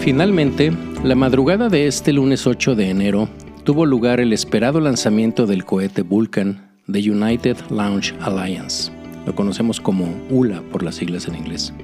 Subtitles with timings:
[0.00, 3.28] Finalmente, la madrugada de este lunes 8 de enero
[3.64, 8.92] tuvo lugar el esperado lanzamiento del cohete Vulcan de United Launch Alliance.
[9.26, 11.74] Lo conocemos como ULA por las siglas en inglés.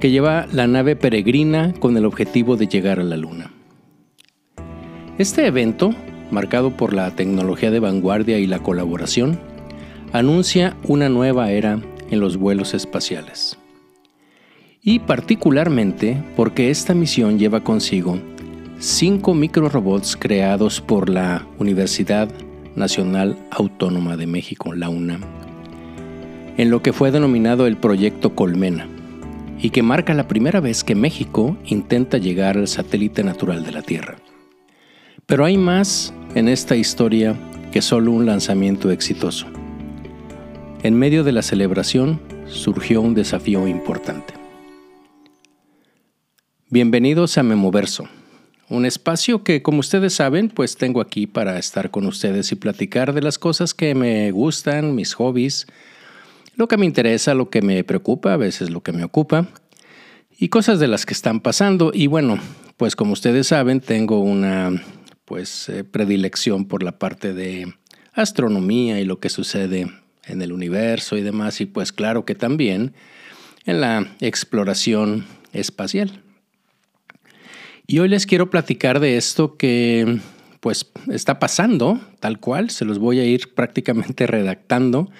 [0.00, 3.50] Que lleva la nave peregrina con el objetivo de llegar a la Luna.
[5.18, 5.90] Este evento,
[6.30, 9.38] marcado por la tecnología de vanguardia y la colaboración,
[10.12, 11.80] anuncia una nueva era
[12.10, 13.58] en los vuelos espaciales
[14.84, 18.18] y particularmente porque esta misión lleva consigo
[18.78, 22.28] cinco microrobots creados por la Universidad
[22.76, 25.22] Nacional Autónoma de México, la UNAM,
[26.58, 28.86] en lo que fue denominado el Proyecto Colmena,
[29.58, 33.80] y que marca la primera vez que México intenta llegar al satélite natural de la
[33.80, 34.16] Tierra.
[35.24, 37.34] Pero hay más en esta historia
[37.72, 39.46] que solo un lanzamiento exitoso.
[40.82, 44.33] En medio de la celebración surgió un desafío importante.
[46.74, 48.08] Bienvenidos a Memoverso,
[48.68, 53.12] un espacio que como ustedes saben pues tengo aquí para estar con ustedes y platicar
[53.12, 55.68] de las cosas que me gustan, mis hobbies,
[56.56, 59.46] lo que me interesa, lo que me preocupa, a veces lo que me ocupa
[60.36, 62.40] y cosas de las que están pasando y bueno,
[62.76, 64.72] pues como ustedes saben tengo una
[65.26, 67.72] pues eh, predilección por la parte de
[68.14, 69.92] astronomía y lo que sucede
[70.26, 72.94] en el universo y demás y pues claro que también
[73.64, 76.23] en la exploración espacial.
[77.86, 80.18] Y hoy les quiero platicar de esto que
[80.60, 85.10] pues está pasando tal cual, se los voy a ir prácticamente redactando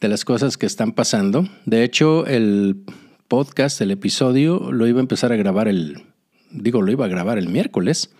[0.00, 1.48] de las cosas que están pasando.
[1.66, 2.82] De hecho, el
[3.28, 6.02] podcast, el episodio, lo iba a empezar a grabar el,
[6.50, 8.10] digo, lo iba a grabar el miércoles,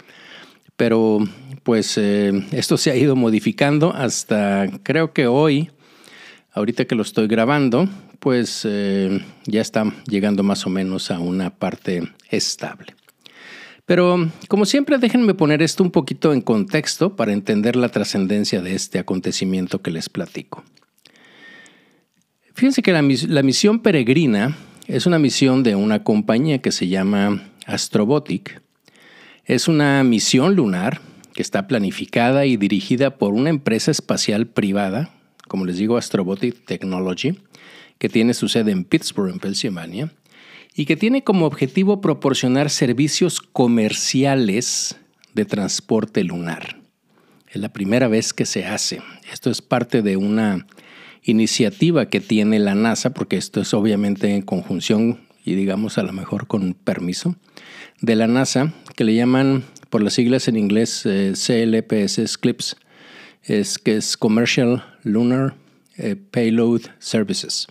[0.77, 1.19] pero
[1.65, 5.71] pues eh, esto se ha ido modificando hasta creo que hoy,
[6.53, 7.89] ahorita que lo estoy grabando,
[8.21, 12.95] pues eh, ya está llegando más o menos a una parte estable.
[13.91, 18.77] Pero, como siempre, déjenme poner esto un poquito en contexto para entender la trascendencia de
[18.77, 20.63] este acontecimiento que les platico.
[22.55, 24.57] Fíjense que la, misión peregrina
[24.87, 28.63] es una misión de una compañía que se llama Astrobotic.
[29.45, 31.01] Es una misión lunar
[31.35, 35.11] que está planificada y dirigida por una empresa espacial privada,
[35.49, 37.41] como les digo, Astrobotic Technology,
[37.99, 40.13] que tiene su sede en Pittsburgh, en Pensilvania,
[40.81, 44.97] y que tiene como objetivo proporcionar servicios comerciales
[45.35, 46.81] de transporte lunar.
[47.51, 49.03] Es la primera vez que se hace.
[49.31, 50.67] Esto es parte de una
[51.23, 56.15] iniciativa que tiene la NASA, porque esto es obviamente en conjunción y digamos a lo
[56.15, 57.37] mejor con permiso
[58.01, 62.79] de la NASA, que le llaman por las siglas en inglés eh, CLPS CLIPS,
[63.43, 65.57] es que es Commercial Lunar
[65.99, 67.67] eh, Payload Services.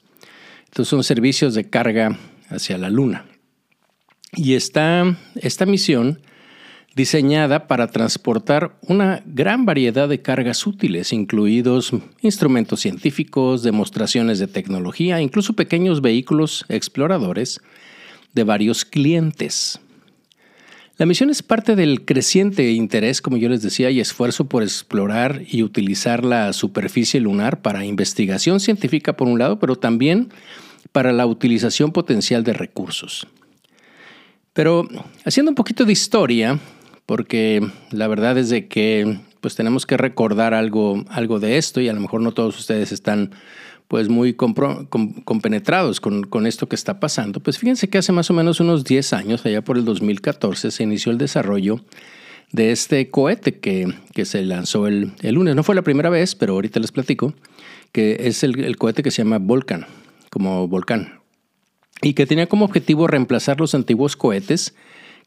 [0.66, 2.16] Estos son servicios de carga
[2.50, 3.26] hacia la Luna.
[4.34, 6.20] Y está esta misión
[6.96, 15.22] diseñada para transportar una gran variedad de cargas útiles, incluidos instrumentos científicos, demostraciones de tecnología,
[15.22, 17.62] incluso pequeños vehículos exploradores
[18.34, 19.80] de varios clientes.
[20.98, 25.44] La misión es parte del creciente interés, como yo les decía, y esfuerzo por explorar
[25.50, 30.28] y utilizar la superficie lunar para investigación científica por un lado, pero también
[30.92, 33.28] para la utilización potencial de recursos.
[34.54, 34.88] Pero
[35.26, 36.60] haciendo un poquito de historia,
[37.06, 41.88] porque la verdad es de que pues tenemos que recordar algo, algo de esto y
[41.88, 43.32] a lo mejor no todos ustedes están
[43.88, 47.40] pues muy compenetrados con, con, esto que está pasando.
[47.40, 50.84] Pues fíjense que hace más o menos unos 10 años, allá por el 2014, se
[50.84, 51.80] inició el desarrollo
[52.52, 55.56] de este cohete que, que se lanzó el, el, lunes.
[55.56, 57.34] No fue la primera vez, pero ahorita les platico,
[57.92, 59.88] que es el, el cohete que se llama Volcan
[60.30, 61.20] como volcán,
[62.02, 64.76] y que tenía como objetivo reemplazar los antiguos cohetes,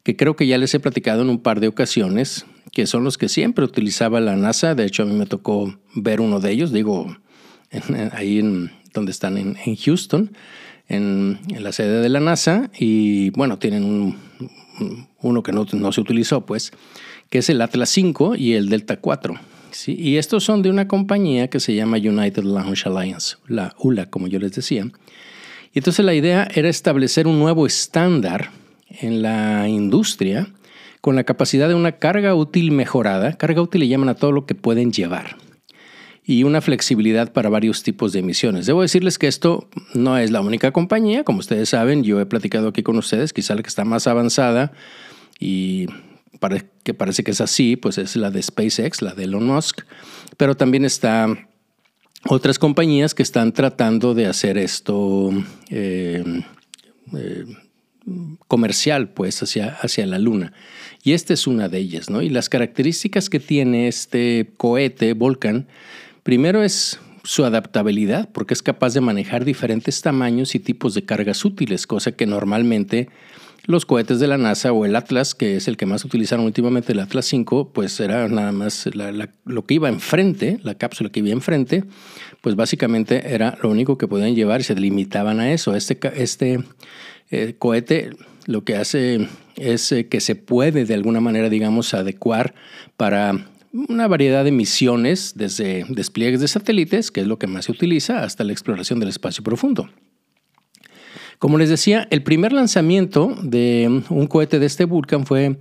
[0.03, 3.17] que creo que ya les he platicado en un par de ocasiones, que son los
[3.17, 4.75] que siempre utilizaba la NASA.
[4.75, 7.15] De hecho, a mí me tocó ver uno de ellos, digo,
[8.11, 10.31] ahí en, donde están en, Houston,
[10.89, 14.17] en, la sede de la NASA, y bueno, tienen un,
[15.21, 16.71] uno que no, no, se utilizó, pues,
[17.29, 19.35] que es el Atlas 5 y el Delta 4.
[19.87, 24.27] Y estos son de una compañía que se llama United Launch Alliance, la ULA, como
[24.27, 24.85] yo les decía.
[25.73, 28.51] Y entonces la idea era establecer un nuevo estándar
[28.89, 30.47] en la industria
[31.01, 33.33] con la capacidad de una carga útil mejorada.
[33.33, 35.37] Carga útil le llaman a todo lo que pueden llevar.
[36.23, 38.65] Y una flexibilidad para varios tipos de emisiones.
[38.65, 41.23] Debo decirles que esto no es la única compañía.
[41.23, 44.71] Como ustedes saben, yo he platicado aquí con ustedes, quizá la que está más avanzada
[45.39, 45.87] y
[46.83, 49.81] que parece que es así, pues es la de SpaceX, la de Elon Musk,
[50.37, 51.27] pero también está
[52.27, 55.31] otras compañías que están tratando de hacer esto,
[55.69, 56.23] eh,
[57.17, 57.45] eh,
[58.47, 60.53] comercial, pues, hacia, hacia la Luna.
[61.03, 62.21] Y esta es una de ellas, ¿no?
[62.21, 65.67] Y las características que tiene este cohete Vulcan,
[66.23, 71.45] primero es su adaptabilidad, porque es capaz de manejar diferentes tamaños y tipos de cargas
[71.45, 73.09] útiles, cosa que normalmente
[73.65, 76.91] los cohetes de la NASA o el Atlas, que es el que más utilizaron últimamente,
[76.91, 78.89] el Atlas 5, pues era nada más
[79.45, 81.83] lo que iba enfrente, la cápsula que iba enfrente,
[82.41, 85.75] pues básicamente era lo único que podían llevar y se limitaban a eso.
[85.75, 86.63] Este, este
[87.31, 88.11] eh, cohete
[88.45, 92.53] lo que hace es eh, que se puede de alguna manera, digamos, adecuar
[92.97, 97.71] para una variedad de misiones, desde despliegues de satélites, que es lo que más se
[97.71, 99.89] utiliza, hasta la exploración del espacio profundo.
[101.43, 105.57] Como les decía, el primer lanzamiento de un cohete de este Vulcan fue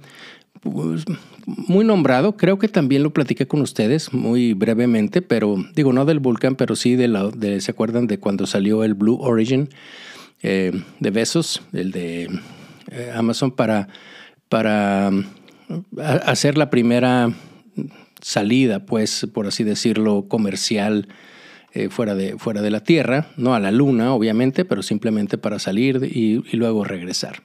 [0.60, 1.04] pues,
[1.44, 2.36] muy nombrado.
[2.36, 6.76] Creo que también lo platiqué con ustedes muy brevemente, pero digo, no del Vulcan, pero
[6.76, 9.70] sí de, la, ¿se acuerdan de cuando salió el Blue Origin
[10.44, 10.70] eh,
[11.00, 12.30] de Besos, el de
[12.92, 13.88] eh, Amazon, para,
[14.48, 15.10] para
[16.24, 17.32] hacer la primera
[18.20, 21.08] salida, pues, por así decirlo, comercial
[21.74, 25.58] eh, fuera, de, fuera de la Tierra, no a la Luna, obviamente, pero simplemente para
[25.58, 27.42] salir y, luego regresar.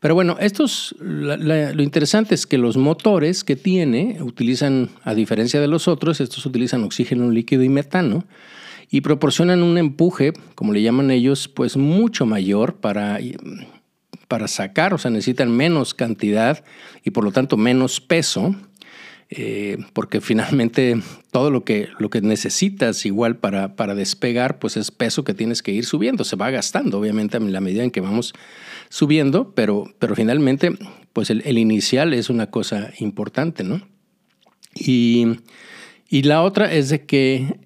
[0.00, 5.68] Pero bueno, estos, lo interesante es que los motores que tiene utilizan, a diferencia de
[5.68, 8.24] los otros, estos utilizan oxígeno líquido y metano
[8.90, 13.20] y proporcionan un empuje, como le llaman ellos, pues mucho mayor para,
[14.26, 16.64] para sacar, o sea, necesitan menos cantidad
[17.04, 18.56] y por lo tanto menos peso
[19.34, 21.00] eh, porque finalmente
[21.30, 25.62] todo lo que, lo que necesitas igual para, para despegar, pues es peso que tienes
[25.62, 28.34] que ir subiendo, se va gastando obviamente a la medida en que vamos
[28.90, 30.76] subiendo, pero, pero finalmente
[31.14, 33.80] pues el, el inicial es una cosa importante, ¿no?
[34.74, 35.38] Y
[36.12, 37.56] y la otra es de que,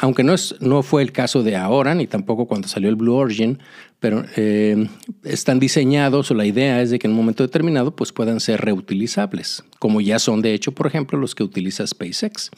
[0.00, 3.14] aunque no, es, no fue el caso de ahora, ni tampoco cuando salió el Blue
[3.14, 3.60] Origin,
[4.00, 4.88] pero eh,
[5.22, 8.62] están diseñados o la idea es de que en un momento determinado pues puedan ser
[8.62, 12.50] reutilizables, como ya son de hecho, por ejemplo, los que utiliza SpaceX.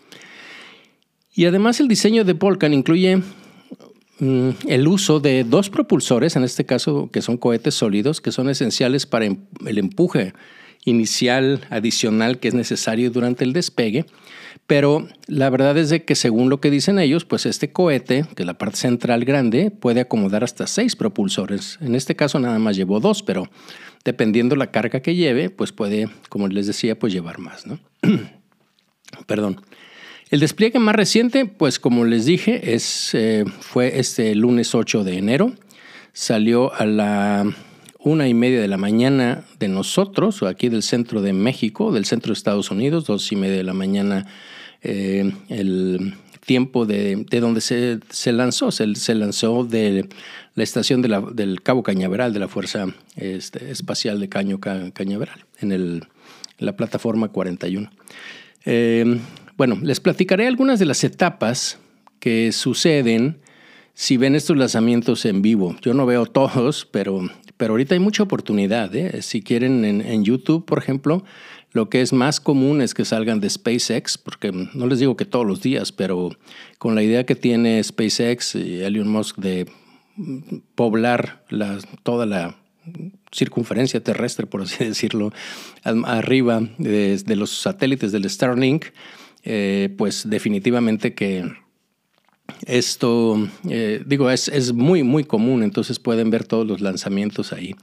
[1.35, 3.19] Y además el diseño de Vulcan incluye
[4.19, 8.49] mm, el uso de dos propulsores, en este caso que son cohetes sólidos, que son
[8.49, 9.37] esenciales para em,
[9.67, 10.33] el empuje
[10.87, 14.07] inicial adicional que es necesario durante el despegue
[14.67, 18.43] pero la verdad es de que según lo que dicen ellos, pues este cohete, que
[18.43, 21.79] es la parte central grande, puede acomodar hasta seis propulsores.
[21.81, 23.49] En este caso nada más llevó dos, pero
[24.05, 27.65] dependiendo la carga que lleve, pues puede, como les decía, pues llevar más.
[29.27, 29.61] Perdón.
[30.31, 35.19] El despliegue más reciente, pues como les dije, es, eh, fue este lunes 8 de
[35.19, 35.53] enero.
[36.13, 37.55] Salió a la
[38.07, 42.29] una y media de la mañana de nosotros, aquí del centro de México, del centro
[42.29, 44.27] de Estados Unidos, dos y media de la mañana
[44.83, 46.15] eh, el
[46.45, 48.71] tiempo de, donde se, lanzó.
[48.71, 50.09] Se, lanzó de
[50.55, 52.87] la estación del Cabo Cañaveral, de la Fuerza
[53.17, 56.07] este, Espacial de Caño Cañaveral, en,
[56.59, 57.91] la plataforma 41.
[58.67, 59.19] Eh,
[59.57, 61.81] bueno, les platicaré algunas de las etapas
[62.21, 63.41] que suceden
[63.95, 65.75] si ven estos lanzamientos en vivo.
[65.81, 68.95] Yo no veo todos, pero, pero ahorita hay mucha oportunidad.
[68.95, 69.23] ¿eh?
[69.23, 71.25] Si quieren en YouTube, por ejemplo,
[71.77, 75.27] lo que es más común es que salgan de SpaceX, porque no les digo que
[75.27, 76.31] todos los días, pero
[76.79, 79.71] con la idea que tiene SpaceX y Elon Musk de
[80.75, 81.45] poblar
[82.03, 82.57] toda la
[83.31, 85.33] circunferencia terrestre, por así decirlo,
[85.85, 88.87] arriba de, los satélites del Starlink,
[89.45, 91.45] eh, pues definitivamente que
[92.67, 97.75] esto, eh, digo, es, es muy, muy común, entonces pueden ver todos los lanzamientos ahí.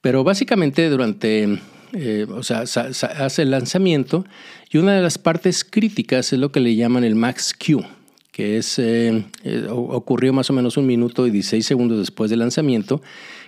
[0.00, 1.58] Pero básicamente durante
[1.96, 4.24] eh, o sea, hace el lanzamiento
[4.68, 7.84] y una de las partes críticas es lo que le llaman el max Q,
[8.32, 12.40] que es, eh, eh, ocurrió más o menos un minuto y 16 segundos después del
[12.40, 13.00] lanzamiento.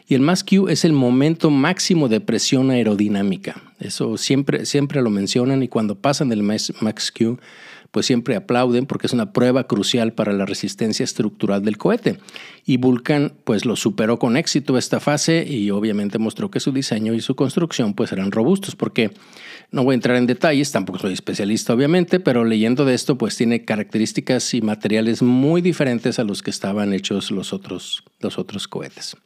[0.06, 3.60] Y el max Q es el momento máximo de presión aerodinámica.
[3.80, 7.40] Eso siempre, siempre lo mencionan y cuando pasan del max Q
[7.96, 12.18] pues siempre aplauden porque es una prueba crucial para la resistencia estructural del cohete.
[12.66, 17.14] Y Vulcan pues lo superó con éxito esta fase y obviamente mostró que su diseño
[17.14, 19.12] y su construcción pues eran robustos porque
[19.70, 23.34] no voy a entrar en detalles, tampoco soy especialista obviamente, pero leyendo de esto pues
[23.34, 28.68] tiene características y materiales muy diferentes a los que estaban hechos los otros, los otros
[28.68, 29.16] cohetes.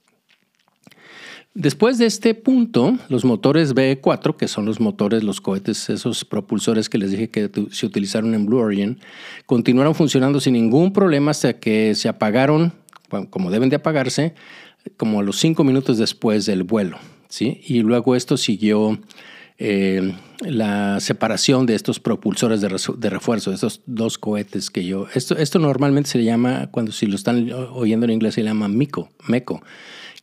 [1.55, 6.89] Después de este punto, los motores B4, que son los motores, los cohetes, esos propulsores
[6.89, 9.01] que les dije que se utilizaron en Blue Origin,
[9.47, 12.73] continuaron funcionando sin ningún problema hasta que se apagaron,
[13.31, 14.35] como deben de apagarse,
[14.97, 16.99] como a los cinco minutos después del vuelo.
[17.29, 17.61] ¿sí?
[17.67, 19.01] Y luego esto siguió
[19.59, 22.69] eh, la separación de estos propulsores de,
[23.11, 25.09] refuerzo, de estos dos cohetes que yo...
[25.15, 29.11] Esto, esto normalmente se llama, cuando si lo están oyendo en inglés, se llama MECO,
[29.27, 29.61] MECO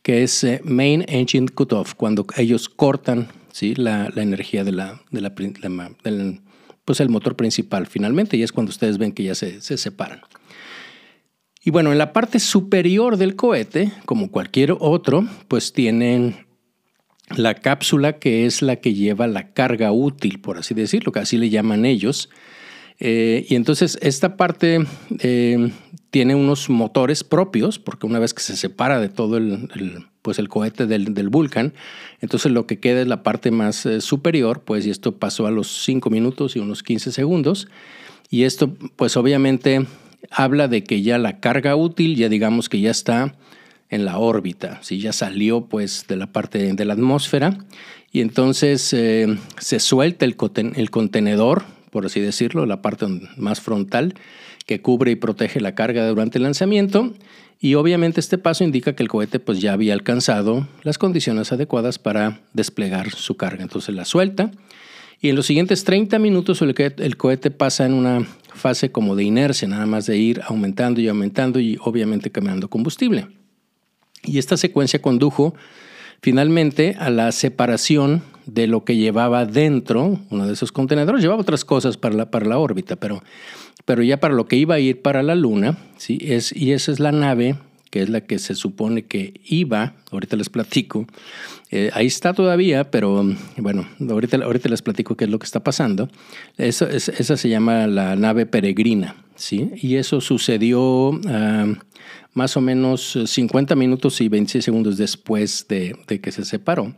[0.08, 3.74] que es eh, Main Engine Cutoff, cuando ellos cortan ¿sí?
[3.74, 5.34] la, energía de la, de la,
[6.02, 6.40] del,
[6.86, 10.22] pues el motor principal finalmente, y es cuando ustedes ven que ya se, se separan.
[11.62, 16.46] Y bueno, en la parte superior del cohete, como cualquier otro, pues tienen
[17.36, 21.36] la cápsula que es la que lleva la carga útil, por así decirlo, que así
[21.36, 22.30] le llaman ellos.
[22.98, 24.86] Eh, y entonces esta parte
[25.18, 25.70] eh,
[26.10, 29.68] tiene unos motores propios, porque una vez que se separa de todo el,
[30.22, 31.74] pues el cohete del, del, Vulcan,
[32.20, 35.50] entonces lo que queda es la parte más eh, superior, pues y esto pasó a
[35.50, 37.68] los 5 minutos y unos 15 segundos.
[38.30, 39.86] Y esto pues obviamente
[40.30, 43.34] habla de que ya la carga útil, ya digamos que ya está
[43.90, 44.98] en la órbita, ¿sí?
[44.98, 47.56] ya salió pues de la parte de la atmósfera
[48.12, 50.36] y entonces eh, se suelta el,
[50.74, 54.14] el contenedor, por así decirlo, la parte más frontal
[54.68, 57.14] que cubre y protege la carga durante el lanzamiento
[57.58, 61.98] y obviamente este paso indica que el cohete pues ya había alcanzado las condiciones adecuadas
[61.98, 63.62] para desplegar su carga.
[63.62, 64.50] Entonces la suelta
[65.22, 69.24] y en los siguientes 30 minutos el, el cohete pasa en una fase como de
[69.24, 73.26] inercia, nada más de ir aumentando y aumentando y obviamente cambiando combustible.
[74.22, 75.54] Y esta secuencia condujo
[76.20, 81.64] finalmente a la separación de lo que llevaba dentro, uno de esos contenedores, llevaba otras
[81.64, 83.22] cosas para la, para la órbita, pero,
[83.88, 86.18] pero ya para lo que iba a ir para la Luna, ¿sí?
[86.20, 87.56] es, y esa es la nave
[87.90, 91.06] que es la que se supone que iba, ahorita les platico,
[91.70, 93.24] eh, ahí está todavía, pero
[93.56, 96.10] bueno, ahorita, ahorita les platico qué es lo que está pasando.
[96.58, 99.70] Eso, esa se llama la nave peregrina, ¿sí?
[99.76, 101.72] Y eso sucedió ah,
[102.34, 106.94] más o menos 50 minutos y 26 segundos después de, que se separó.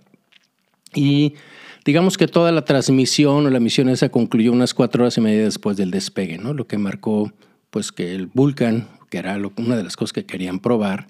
[0.93, 1.35] Y
[1.85, 5.45] digamos que toda la transmisión o la misión esa concluyó unas cuatro horas y media
[5.45, 6.55] después del despegue, ¿no?
[6.55, 7.33] Lo que marcó
[7.71, 11.09] pues que el Vulcan que era una de las cosas que querían probar,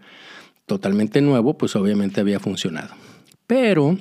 [0.67, 2.95] totalmente nuevo, pues obviamente había funcionado.
[3.47, 3.99] Pero,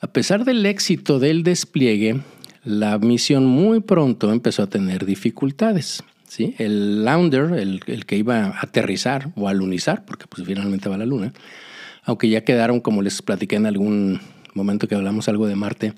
[0.00, 2.20] a pesar del éxito del despliegue,
[2.64, 6.04] la misión muy pronto empezó a tener dificultades.
[6.28, 6.54] ¿sí?
[6.58, 11.06] El lander, el, que iba a aterrizar o alunizar, porque pues finalmente va a la
[11.06, 11.32] luna,
[12.04, 14.20] aunque ya quedaron, como les platiqué en algún
[14.58, 15.94] momento que hablamos algo de Marte,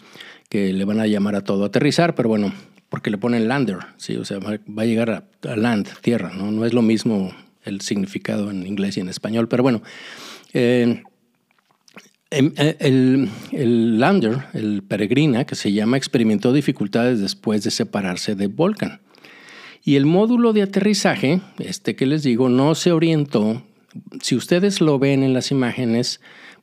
[0.48, 2.52] que le van a llamar a todo aterrizar, pero bueno,
[2.90, 4.16] porque le ponen lander, ¿sí?
[4.16, 5.10] o sea, va, a llegar
[5.42, 6.50] a, land, tierra, ¿no?
[6.50, 7.32] no es lo mismo
[7.64, 9.82] el significado en inglés y en español, pero bueno,
[10.52, 11.02] eh,
[12.30, 18.48] em, eh, el, lander, el peregrina, que se llama, experimentó dificultades después de separarse de
[18.48, 19.00] Volcan.
[19.82, 23.62] Y el módulo de aterrizaje, este que les digo, no se orientó.
[24.20, 26.20] Si ustedes lo ven en las imágenes,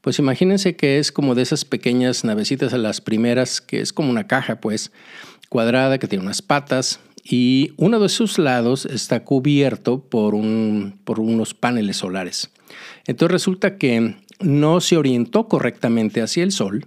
[0.08, 4.10] pues imagínense que es como de esas pequeñas navecitas a las primeras, que es como
[4.10, 4.94] una caja, pues,
[5.50, 11.20] cuadrada que tiene unas patas y uno de sus lados está cubierto por, un, por
[11.20, 12.50] unos paneles solares.
[13.06, 16.86] Entonces resulta que no se orientó correctamente hacia el sol,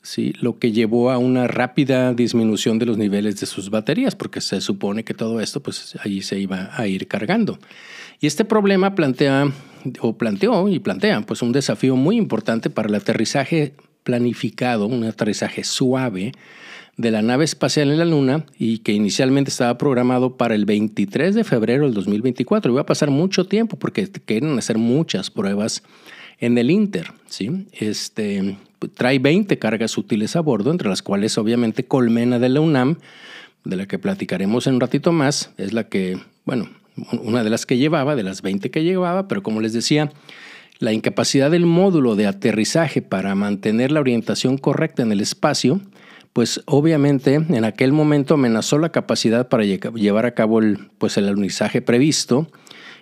[0.00, 0.32] ¿sí?
[0.40, 4.60] lo que llevó a una rápida disminución de los niveles de sus baterías, porque se
[4.60, 7.58] supone que todo esto pues allí se iba a ir cargando.
[8.20, 9.50] Y este problema plantea
[10.00, 15.64] o planteó y plantea pues un desafío muy importante para el aterrizaje planificado, un aterrizaje
[15.64, 16.32] suave
[16.96, 21.34] de la nave espacial en la Luna y que inicialmente estaba programado para el 23
[21.34, 22.70] de febrero del 2024.
[22.70, 25.82] Iba a pasar mucho tiempo porque quieren hacer muchas pruebas
[26.38, 27.12] en el Inter.
[27.26, 27.66] ¿sí?
[27.72, 28.56] Este,
[28.94, 32.98] trae 20 cargas útiles a bordo, entre las cuales obviamente Colmena de la UNAM,
[33.64, 36.68] de la que platicaremos en un ratito más, es la que, bueno,
[37.22, 40.12] una de las que llevaba, de las 20 que llevaba, pero como les decía,
[40.78, 45.80] la incapacidad del módulo de aterrizaje para mantener la orientación correcta en el espacio
[46.32, 51.28] pues obviamente en aquel momento amenazó la capacidad para llevar a cabo el, pues el
[51.28, 52.50] alunizaje previsto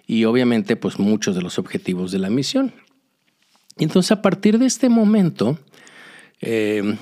[0.07, 2.73] y obviamente pues muchos de los objetivos de la misión.
[3.79, 5.59] Entonces a partir de este momento,
[6.41, 6.97] eh,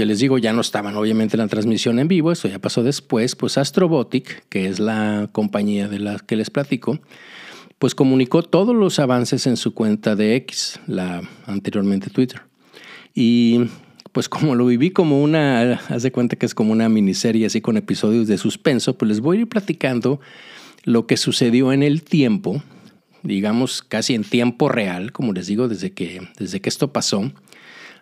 [0.00, 2.82] que les digo ya no estaban obviamente en la transmisión en vivo, esto ya pasó
[2.82, 7.00] después, pues Astrobotic, que es la compañía de la que les platico,
[7.78, 12.40] pues comunicó todos los avances en su cuenta de X, la anteriormente Twitter.
[13.14, 13.66] Y
[14.12, 17.60] pues como lo viví como una, haz de cuenta que es como una miniserie así
[17.60, 20.18] con episodios de suspenso, pues les voy a ir platicando
[20.84, 22.62] lo que sucedió en el tiempo,
[23.22, 27.30] digamos casi en tiempo real, como les digo, desde que, desde que esto pasó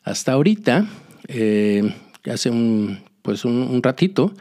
[0.05, 0.87] hasta ahorita,
[1.27, 1.95] eh,
[2.25, 4.33] hace un, pues un, ratito,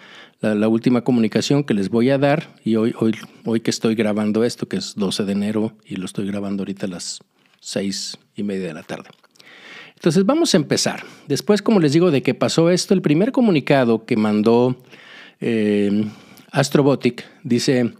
[0.41, 3.13] la, última comunicación que les voy a dar, y hoy, hoy,
[3.45, 6.85] hoy que estoy grabando esto, que es 12 de enero, y lo estoy grabando ahorita
[6.85, 7.19] a las
[7.59, 9.09] seis y media de la tarde.
[9.95, 11.03] Entonces vamos a empezar.
[11.27, 14.77] Después, como les digo, de que pasó esto, el primer comunicado que mandó
[15.41, 16.05] eh,
[16.51, 17.93] Astrobotic dice,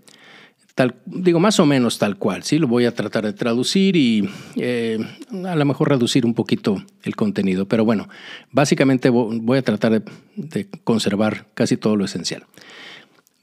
[0.78, 2.60] Tal, digo, más o menos tal cual, ¿sí?
[2.60, 5.00] Lo voy a tratar de traducir y eh,
[5.44, 8.08] a lo mejor reducir un poquito el contenido, pero bueno,
[8.52, 10.04] básicamente voy a tratar
[10.36, 12.46] de conservar casi todo lo esencial.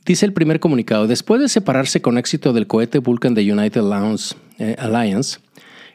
[0.06, 3.82] Dice el primer comunicado, después de separarse con éxito del cohete Vulcan de United
[4.60, 5.40] eh, Alliance,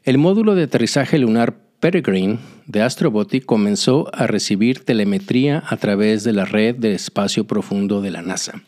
[0.03, 6.33] el módulo de aterrizaje lunar Peregrine de Astrobotic comenzó a recibir telemetría a través de
[6.33, 8.61] la red de espacio profundo de la NASA.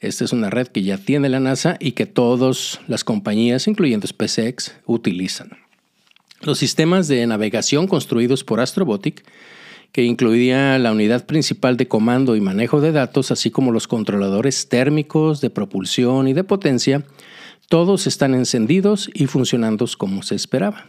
[0.00, 4.06] Esta es una red que ya tiene la NASA y que todas las compañías, incluyendo
[4.06, 5.50] SpaceX, utilizan.
[6.40, 9.24] Los sistemas de navegación construidos por Astrobotic
[9.92, 14.68] que incluía la unidad principal de comando y manejo de datos, así como los controladores
[14.68, 17.04] térmicos, de propulsión y de potencia,
[17.68, 20.86] todos están encendidos y funcionando como se esperaba.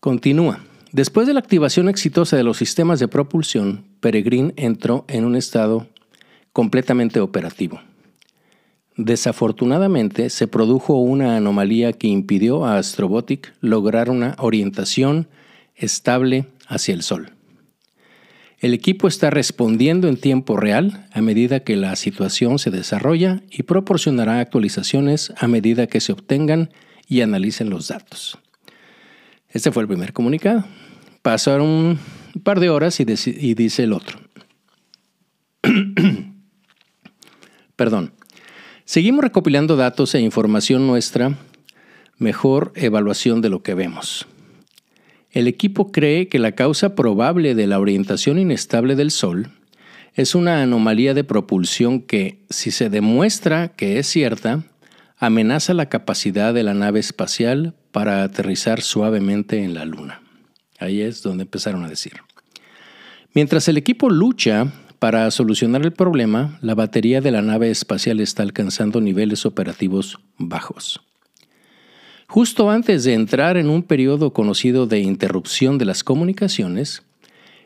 [0.00, 0.64] Continúa.
[0.92, 5.86] Después de la activación exitosa de los sistemas de propulsión, Peregrine entró en un estado
[6.52, 7.80] completamente operativo.
[8.96, 15.28] Desafortunadamente, se produjo una anomalía que impidió a Astrobotic lograr una orientación
[15.74, 17.32] estable hacia el Sol.
[18.58, 23.62] El equipo está respondiendo en tiempo real a medida que la situación se desarrolla y
[23.62, 26.70] proporcionará actualizaciones a medida que se obtengan
[27.08, 28.38] y analicen los datos.
[29.48, 30.64] Este fue el primer comunicado.
[31.22, 31.98] Pasaron
[32.34, 34.18] un par de horas y, y dice el otro.
[37.80, 38.12] Perdón.
[38.84, 41.38] Seguimos recopilando datos e información nuestra,
[42.18, 44.26] mejor evaluación de lo que vemos.
[45.30, 49.52] El equipo cree que la causa probable de la orientación inestable del Sol
[50.12, 54.62] es una anomalía de propulsión que, si se demuestra que es cierta,
[55.16, 60.20] amenaza la capacidad de la nave espacial para aterrizar suavemente en la Luna.
[60.78, 62.12] Ahí es donde empezaron a decir.
[63.32, 64.70] Mientras el equipo lucha
[65.00, 71.00] para solucionar el problema, la batería de la nave espacial está alcanzando niveles operativos bajos.
[72.28, 77.02] Justo antes de entrar en un periodo conocido de interrupción de las comunicaciones,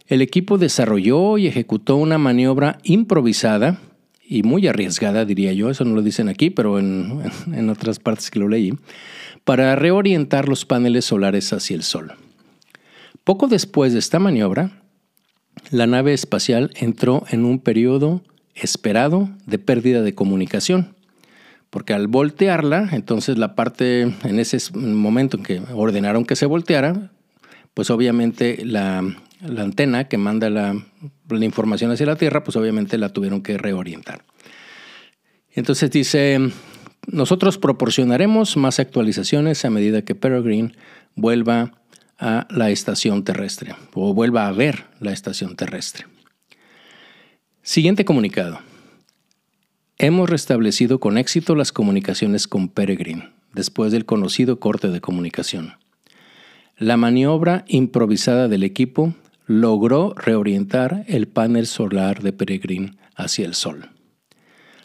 [0.07, 3.81] el equipo desarrolló y ejecutó una maniobra improvisada
[4.27, 8.38] y muy arriesgada, diría yo, eso no lo dicen aquí, pero en, otras partes que
[8.38, 8.75] lo leí,
[9.42, 12.12] para reorientar los paneles solares hacia el Sol.
[13.25, 14.84] Poco después de esta maniobra,
[15.71, 18.23] la nave espacial entró en un periodo
[18.55, 20.95] esperado de pérdida de comunicación
[21.75, 27.11] porque al voltearla, entonces la parte, en ese momento en que ordenaron que se volteara,
[27.75, 29.03] pues obviamente la,
[29.59, 30.77] antena que manda la,
[31.40, 34.25] información hacia la Tierra, pues obviamente la tuvieron que reorientar.
[35.51, 36.38] Entonces dice,
[37.09, 40.75] nosotros proporcionaremos más actualizaciones a medida que Peregrine
[41.17, 41.73] vuelva
[42.25, 46.07] a la estación terrestre o vuelva a ver la estación terrestre.
[47.63, 48.61] Siguiente comunicado.
[49.99, 55.75] Hemos restablecido con éxito las comunicaciones con Peregrine, después del conocido corte de comunicación.
[56.79, 59.15] La maniobra improvisada del equipo
[59.47, 63.91] logró reorientar el panel solar de Peregrine hacia el Sol.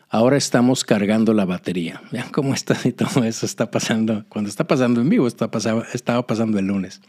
[0.09, 2.01] Ahora estamos cargando la batería.
[2.11, 4.25] Vean cómo está y todo eso está pasando.
[4.29, 5.49] Cuando está pasando en vivo, está
[5.93, 7.01] estaba pasando el lunes.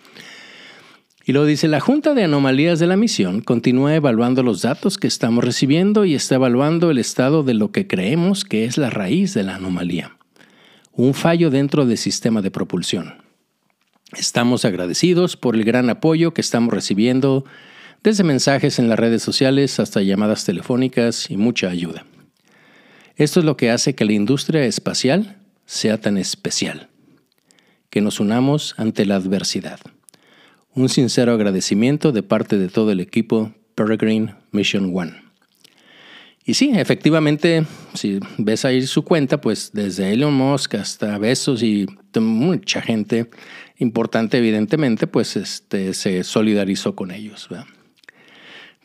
[1.24, 5.06] Y luego dice, la Junta de Anomalías de la misión continúa evaluando los datos que
[5.06, 9.34] estamos recibiendo y está evaluando el estado de lo que creemos que es la raíz
[9.34, 10.16] de la anomalía,
[10.92, 13.22] un fallo dentro del sistema de propulsión.
[14.16, 17.44] Estamos agradecidos por el gran apoyo que estamos recibiendo,
[18.02, 22.06] desde mensajes en las redes sociales hasta llamadas telefónicas y mucha ayuda.
[23.16, 26.88] Esto es lo que hace que la industria espacial sea tan especial,
[27.90, 29.80] que nos unamos ante la adversidad.
[30.74, 35.30] Un sincero agradecimiento de parte de todo el equipo Peregrine Mission One.
[36.44, 41.86] Y sí, efectivamente, si ves ahí su cuenta, pues desde Elon Musk hasta Besos y
[42.18, 43.30] mucha gente
[43.78, 47.48] importante, evidentemente, pues este, se solidarizó con ellos.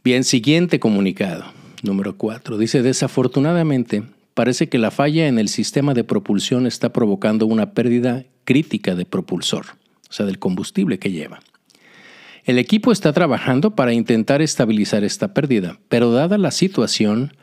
[0.03, 1.45] Bien, siguiente comunicado,
[1.81, 2.57] número 4.
[2.57, 4.03] Dice, desafortunadamente,
[4.35, 9.05] parece que la falla en el sistema de propulsión está provocando una pérdida crítica de
[9.05, 9.65] propulsor,
[10.07, 11.39] o sea, del combustible que lleva.
[12.43, 17.35] El equipo está trabajando para intentar estabilizar esta pérdida, pero dada la situación,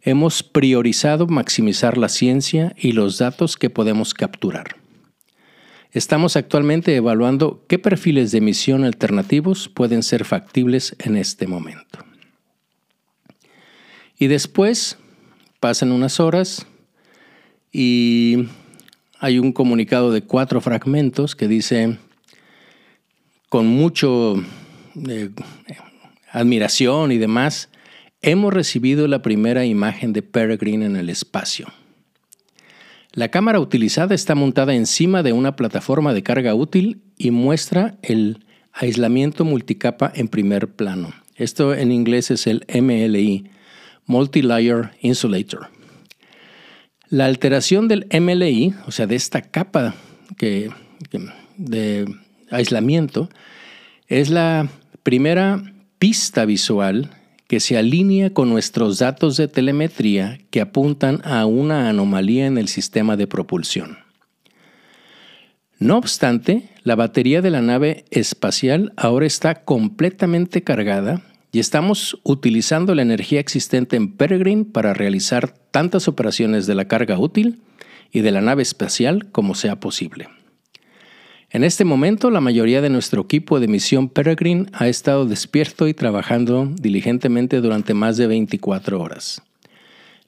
[0.00, 4.76] hemos priorizado maximizar la ciencia y los datos que podemos capturar.
[5.90, 12.04] Estamos actualmente evaluando qué perfiles de emisión alternativos pueden ser factibles en este momento.
[14.18, 14.98] Y después
[15.66, 16.64] pasan unas horas
[17.72, 18.46] y
[19.18, 21.98] hay un comunicado de cuatro fragmentos que dice,
[23.48, 24.36] con mucho
[25.08, 25.30] eh,
[26.30, 27.68] admiración y demás,
[28.22, 31.66] hemos recibido la primera imagen de Peregrine en el espacio.
[33.10, 38.46] La cámara utilizada está montada encima de una plataforma de carga útil y muestra el
[38.72, 41.12] aislamiento multicapa en primer plano.
[41.34, 43.50] Esto en inglés es el MLI,
[44.06, 45.68] Multi-Layer Insulator.
[47.08, 49.94] La alteración del MLI, o sea, de esta capa
[50.38, 52.06] de
[52.50, 53.28] aislamiento,
[54.08, 54.68] es la
[55.02, 55.62] primera
[55.98, 57.10] pista visual
[57.46, 62.68] que se alinea con nuestros datos de telemetría que apuntan a una anomalía en el
[62.68, 63.98] sistema de propulsión.
[65.78, 71.22] No obstante, la batería de la nave espacial ahora está completamente cargada
[71.56, 77.18] y estamos utilizando la energía existente en Peregrine para realizar tantas operaciones de la carga
[77.18, 77.62] útil
[78.12, 80.28] y de la nave espacial como sea posible.
[81.48, 85.94] En este momento, la mayoría de nuestro equipo de misión Peregrine ha estado despierto y
[85.94, 89.40] trabajando diligentemente durante más de 24 horas.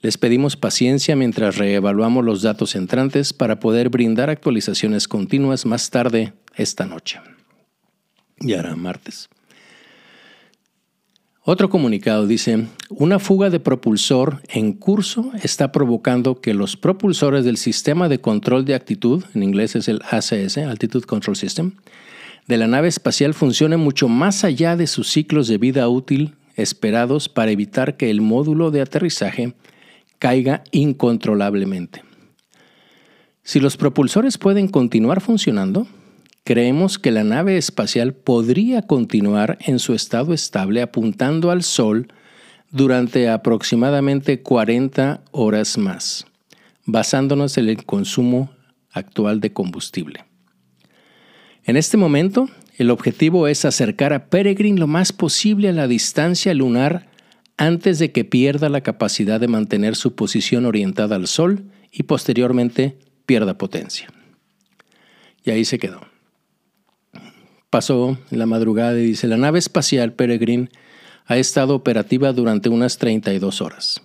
[0.00, 6.32] Les pedimos paciencia mientras reevaluamos los datos entrantes para poder brindar actualizaciones continuas más tarde
[6.56, 7.20] esta noche.
[8.40, 9.28] Ya era martes.
[11.50, 17.56] Otro comunicado dice, una fuga de propulsor en curso está provocando que los propulsores del
[17.56, 21.72] sistema de control de actitud, en inglés es el ACS, Altitude Control System,
[22.46, 27.30] de la nave espacial funcionen mucho más allá de sus ciclos de vida útil esperados
[27.30, 29.54] para evitar que el módulo de aterrizaje
[30.18, 32.02] caiga incontrolablemente.
[33.42, 35.86] Si los propulsores pueden continuar funcionando,
[36.48, 42.08] creemos que la nave espacial podría continuar en su estado estable apuntando al Sol
[42.70, 46.26] durante aproximadamente 40 horas más,
[46.86, 48.50] basándonos en el consumo
[48.92, 50.24] actual de combustible.
[51.64, 56.54] En este momento, el objetivo es acercar a Peregrine lo más posible a la distancia
[56.54, 57.10] lunar
[57.58, 62.96] antes de que pierda la capacidad de mantener su posición orientada al Sol y posteriormente
[63.26, 64.08] pierda potencia.
[65.44, 66.07] Y ahí se quedó.
[67.70, 70.70] Pasó la madrugada y dice, la nave espacial Peregrine
[71.26, 74.00] ha estado operativa durante unas 32 horas.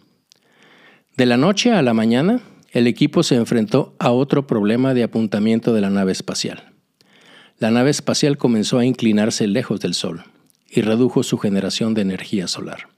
[1.15, 5.73] De la noche a la mañana, el equipo se enfrentó a otro problema de apuntamiento
[5.73, 6.73] de la nave espacial.
[7.60, 10.26] La nave espacial comenzó a inclinarse lejos del Sol
[10.69, 12.89] y redujo su generación de energía solar.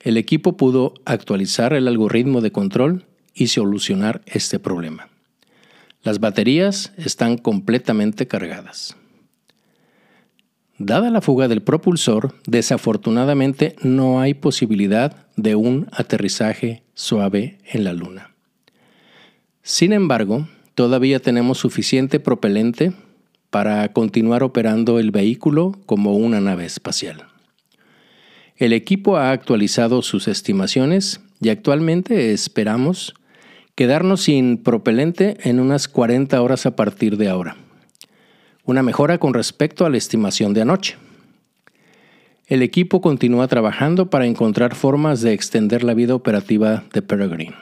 [0.00, 5.08] El equipo pudo actualizar el algoritmo de control y solucionar este problema.
[6.02, 8.96] Las baterías están completamente cargadas.
[10.78, 17.92] Dada la fuga del propulsor, desafortunadamente no hay posibilidad de un aterrizaje suave en la
[17.92, 18.34] Luna.
[19.62, 22.92] Sin embargo, todavía tenemos suficiente propelente
[23.50, 27.26] para continuar operando el vehículo como una nave espacial.
[28.56, 33.14] El equipo ha actualizado sus estimaciones y actualmente esperamos
[33.74, 37.56] quedarnos sin propelente en unas 40 horas a partir de ahora
[38.64, 40.96] una mejora con respecto a la estimación de anoche.
[42.46, 47.54] El equipo continúa trabajando para encontrar formas de extender la vida operativa de Peregrine.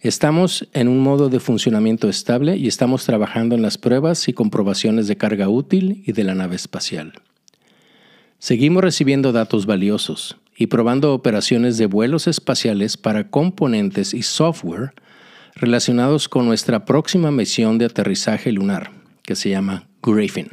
[0.00, 5.06] Estamos en un modo de funcionamiento estable y estamos trabajando en las pruebas y comprobaciones
[5.06, 7.12] de carga útil y de la nave espacial.
[8.38, 14.92] Seguimos recibiendo datos valiosos y probando operaciones de vuelos espaciales para componentes y software
[15.54, 19.01] relacionados con nuestra próxima misión de aterrizaje lunar
[19.32, 20.48] que se llama Griffin.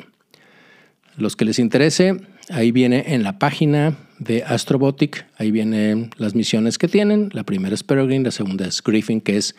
[1.17, 2.15] Los que les interese,
[2.49, 7.29] ahí viene en la página de Astrobotic, ahí vienen las misiones que tienen.
[7.33, 9.53] La primera es Peregrine, la segunda es Griffin, que es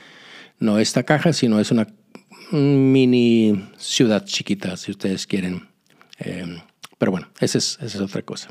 [0.58, 1.86] no esta caja, sino es una
[2.50, 5.68] mini ciudad chiquita, si ustedes quieren.
[6.18, 6.58] Eh,
[6.96, 8.48] pero bueno, esa es, esa es otra cosa.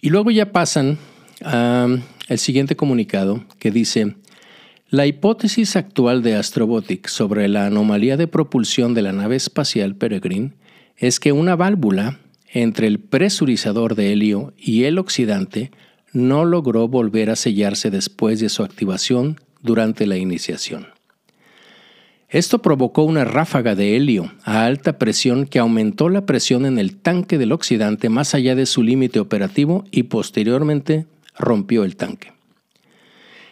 [0.00, 0.98] Y luego ya pasan
[1.40, 4.14] al siguiente comunicado que dice,
[4.90, 10.54] la hipótesis actual de Astrobotic sobre la anomalía de propulsión de la nave espacial Peregrine
[10.96, 12.20] es que una válvula
[12.50, 15.72] entre el presurizador de helio y el oxidante
[16.14, 20.86] no logró volver a sellarse después de su activación durante la iniciación.
[22.30, 26.96] Esto provocó una ráfaga de helio a alta presión que aumentó la presión en el
[26.96, 31.04] tanque del oxidante más allá de su límite operativo y posteriormente
[31.38, 32.37] rompió el tanque.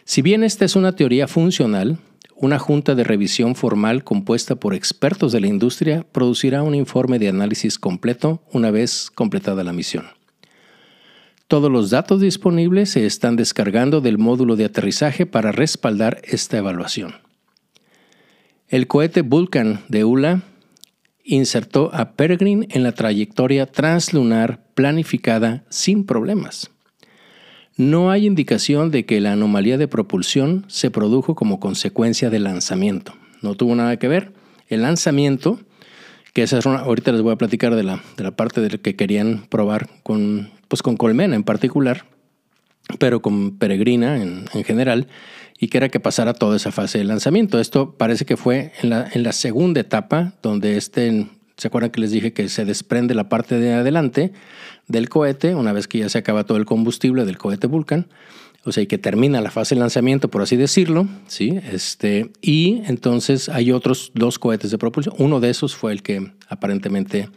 [0.06, 1.98] Si bien esta es una teoría funcional,
[2.36, 7.28] una junta de revisión formal compuesta por expertos de la industria producirá un informe de
[7.28, 10.06] análisis completo una vez completada la misión.
[11.48, 17.16] Todos los datos disponibles se están descargando del módulo de aterrizaje para respaldar esta evaluación.
[18.68, 20.42] El cohete Vulcan de ULA
[21.24, 26.70] insertó a Peregrine en la trayectoria translunar planificada sin problemas.
[27.76, 33.14] No hay indicación de que la anomalía de propulsión se produjo como consecuencia del lanzamiento.
[33.42, 34.32] No tuvo nada que ver.
[34.68, 35.60] El lanzamiento,
[36.32, 38.78] que esa es una, ahorita les voy a platicar de la, de la parte de
[38.78, 42.06] que querían probar con, pues con Colmena en particular,
[42.98, 45.08] pero con Peregrina en, en general,
[45.58, 47.60] y que era que pasara toda esa fase de lanzamiento.
[47.60, 52.00] Esto parece que fue en la, en la segunda etapa, donde este, ¿se acuerdan que
[52.00, 54.32] les dije que se desprende la parte de adelante
[54.88, 58.06] del cohete, una vez que ya se acaba todo el combustible del cohete Vulcan?
[58.64, 61.60] O sea, y que termina la fase de lanzamiento, por así decirlo, ¿sí?
[61.70, 65.14] Este, y entonces hay otros dos cohetes de propulsión.
[65.18, 67.30] Uno de esos fue el que aparentemente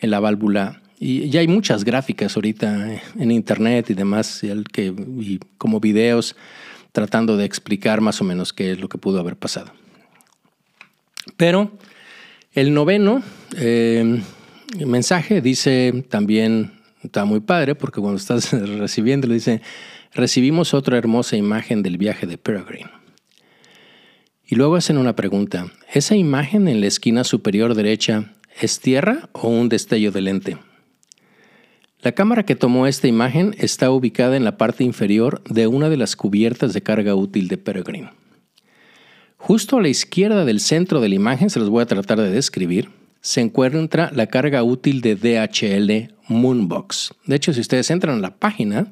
[0.00, 4.94] en la válvula y ya hay muchas gráficas ahorita en internet y demás, y, que,
[5.18, 6.36] y como videos
[6.92, 9.72] tratando de explicar más o menos qué es lo que pudo haber pasado.
[11.36, 11.72] Pero
[12.56, 13.22] el noveno
[13.58, 14.22] eh,
[14.84, 19.60] mensaje dice también, está muy padre, porque cuando estás recibiendo le dice,
[20.14, 22.90] recibimos otra hermosa imagen del viaje de Peregrine.
[24.48, 29.48] Y luego hacen una pregunta, ¿esa imagen en la esquina superior derecha es tierra o
[29.48, 30.56] un destello de lente?
[32.00, 35.98] La cámara que tomó esta imagen está ubicada en la parte inferior de una de
[35.98, 38.10] las cubiertas de carga útil de Peregrine.
[39.38, 42.30] Justo a la izquierda del centro de la imagen, se los voy a tratar de
[42.30, 47.14] describir, se encuentra la carga útil de DHL Moonbox.
[47.26, 48.88] De hecho, si ustedes entran a la página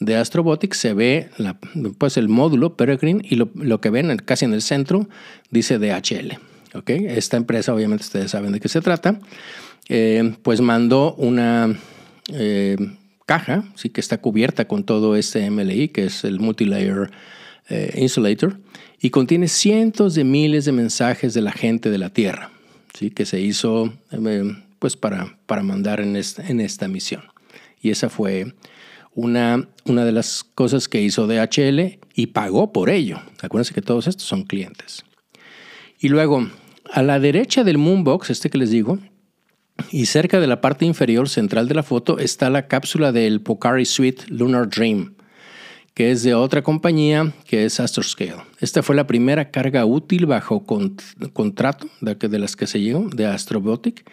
[0.00, 1.30] de Astrobotics, se ve
[1.98, 5.08] pues el módulo Peregrine y lo, que ven casi en el centro
[5.50, 6.38] dice DHL.
[6.86, 9.18] Esta empresa, obviamente ustedes saben de qué se trata,
[9.88, 11.74] eh, pues mandó una
[12.32, 12.76] eh,
[13.24, 17.10] caja, sí que está cubierta con todo este MLI, que es el Multilayer
[17.68, 18.58] eh, Insulator,
[19.00, 22.50] y contiene cientos de miles de mensajes de la gente de la Tierra,
[22.94, 27.22] sí que se hizo eh, pues para, para mandar en esta, misión.
[27.80, 28.54] Y esa fue
[29.14, 33.20] una, una de las cosas que hizo DHL y pagó por ello.
[33.40, 35.04] Acuérdense que todos estos son clientes.
[35.98, 36.48] Y luego,
[36.92, 38.98] a la derecha del Moonbox, este que les digo,
[39.90, 43.84] y cerca de la parte inferior central de la foto está la cápsula del Pocari
[43.84, 45.15] Suite Lunar Dream,
[45.96, 48.42] que es de otra compañía que es Astroscale.
[48.60, 54.04] Esta fue la primera carga útil bajo contrato de, las que se llegó, de Astrobotic,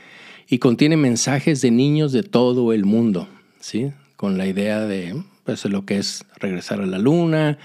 [0.48, 3.28] y contiene mensajes de niños de todo el mundo,
[3.60, 3.91] ¿sí?
[4.15, 7.58] con la idea de pues, lo que es regresar a la Luna,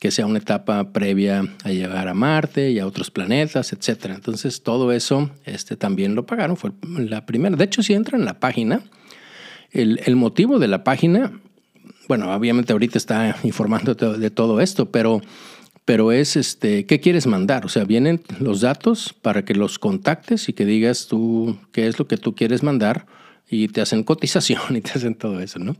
[0.00, 4.12] que sea una etapa previa a llegar a Marte y a otros planetas, etc.
[4.14, 7.54] Entonces todo eso este, también lo pagaron, fue la primera.
[7.54, 8.80] De hecho, si entran en la página,
[9.72, 11.38] el, el motivo de la página,
[12.08, 15.20] bueno, obviamente ahorita está informando de todo esto, pero,
[15.84, 17.66] pero es, este, ¿qué quieres mandar?
[17.66, 21.98] O sea, vienen los datos para que los contactes y que digas tú qué es
[21.98, 23.06] lo que tú quieres mandar
[23.48, 25.76] y te hacen cotización y te hacen todo eso, ¿no?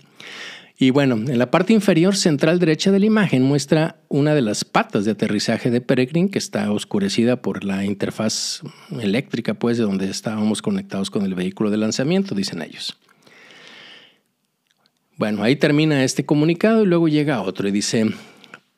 [0.81, 4.65] Y bueno, en la parte inferior central derecha de la imagen muestra una de las
[4.65, 8.63] patas de aterrizaje de Peregrine que está oscurecida por la interfaz
[9.01, 12.97] eléctrica, pues, de donde estábamos conectados con el vehículo de lanzamiento, dicen ellos.
[15.19, 18.07] Bueno, ahí termina este comunicado y luego llega otro y dice,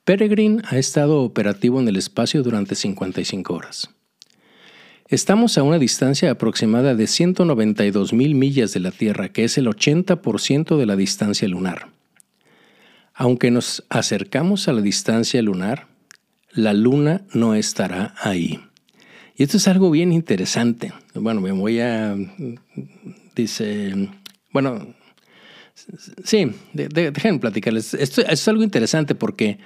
[0.05, 3.91] Peregrine ha estado operativo en el espacio durante 55 horas.
[5.09, 9.67] Estamos a una distancia aproximada de 192 mil millas de la Tierra, que es el
[9.67, 11.89] 80% de la distancia lunar.
[13.13, 15.89] Aunque nos acercamos a la distancia lunar,
[16.53, 18.61] la Luna no estará ahí.
[19.37, 20.95] Y esto es algo bien interesante.
[21.13, 22.17] Bueno, me voy a...
[23.37, 24.09] Dice...
[24.53, 24.95] Bueno,
[26.25, 27.95] sí, dejen platicarles.
[27.95, 29.59] Esto, esto es algo interesante porque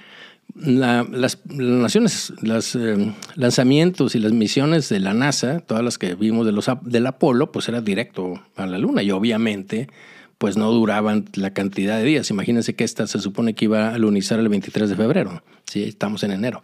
[0.53, 6.45] las, naciones, los eh, lanzamientos y las misiones de la NASA, todas las que vimos
[6.45, 9.89] de los, del Apolo, pues era directo a la Luna y obviamente
[10.37, 12.29] pues no duraban la cantidad de días.
[12.29, 15.83] Imagínense que esta se supone que iba a lunizar el 23 de febrero, ¿sí?
[15.83, 16.61] estamos en enero.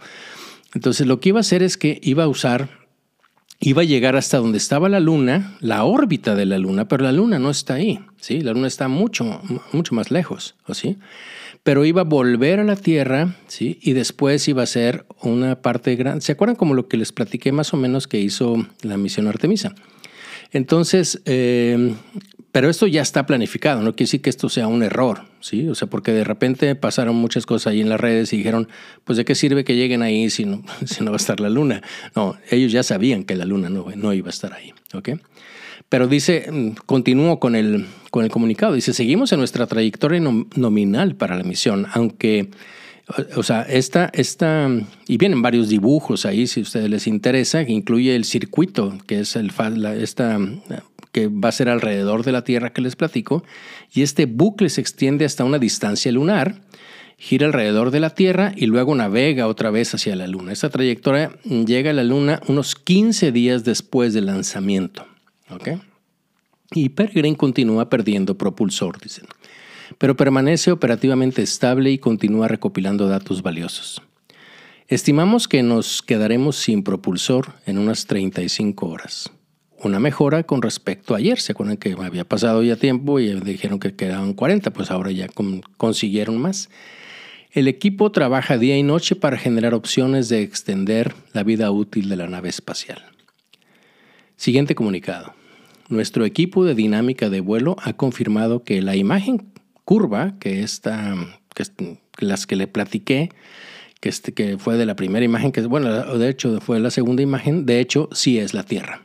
[0.73, 2.69] Entonces lo que iba a hacer es que iba a usar,
[3.61, 7.11] iba a llegar hasta donde estaba la Luna, la órbita de la Luna, pero la
[7.11, 8.41] Luna no está ahí, ¿sí?
[8.41, 10.97] la Luna está mucho, mucho más lejos, ¿o sí?
[11.63, 13.77] pero iba a volver a la Tierra, ¿sí?
[13.81, 16.21] Y después iba a ser una parte grande.
[16.21, 19.75] ¿Se acuerdan como lo que les platiqué más o menos que hizo la misión Artemisa?
[20.51, 21.93] Entonces, eh,
[22.51, 25.67] pero esto ya está planificado, no quiere decir que esto sea un error, ¿sí?
[25.67, 28.67] O sea, porque de repente pasaron muchas cosas ahí en las redes y dijeron,
[29.03, 30.63] pues de qué sirve que lleguen ahí si no,
[31.05, 31.81] va a estar la luna.
[32.15, 35.09] No, ellos ya sabían que la luna no, iba a estar ahí, ¿ok?
[35.89, 40.21] Pero dice, mm, continúo con el, con el comunicado, dice, seguimos en nuestra trayectoria
[40.55, 42.49] nominal para la misión, aunque,
[43.35, 44.69] o sea, esta, esta,
[45.07, 49.19] y vienen varios dibujos ahí, si a ustedes les interesa, que incluye el circuito, que
[49.19, 49.51] es el,
[49.99, 50.39] esta,
[51.11, 53.43] que va a ser alrededor de la Tierra que les platico,
[53.93, 56.61] y este bucle se extiende hasta una distancia lunar,
[57.17, 60.53] gira alrededor de la Tierra y luego navega otra vez hacia la Luna.
[60.53, 65.05] Esta trayectoria llega a la Luna unos 15 días después del lanzamiento.
[66.73, 69.25] Y Peregrine continúa perdiendo propulsor, dicen,
[69.97, 74.01] pero permanece operativamente estable y continúa recopilando datos valiosos.
[74.87, 79.31] Estimamos que nos quedaremos sin propulsor en unas 35 horas.
[79.83, 81.39] Una mejora con respecto a ayer.
[81.39, 85.27] Se acuerdan que había pasado ya tiempo y dijeron que quedaban 40, pues ahora ya
[85.77, 86.69] consiguieron más.
[87.51, 92.15] El equipo trabaja día y noche para generar opciones de extender la vida útil de
[92.15, 93.03] la nave espacial.
[94.35, 95.33] Siguiente comunicado.
[95.89, 99.51] Nuestro equipo de dinámica de vuelo ha confirmado que la imagen
[99.83, 101.15] curva, que, esta,
[101.55, 101.65] que
[102.25, 103.29] las que le platiqué,
[103.99, 107.21] que, este, que fue de la primera imagen, que bueno, de hecho fue la segunda
[107.23, 109.01] imagen, de hecho sí es la Tierra.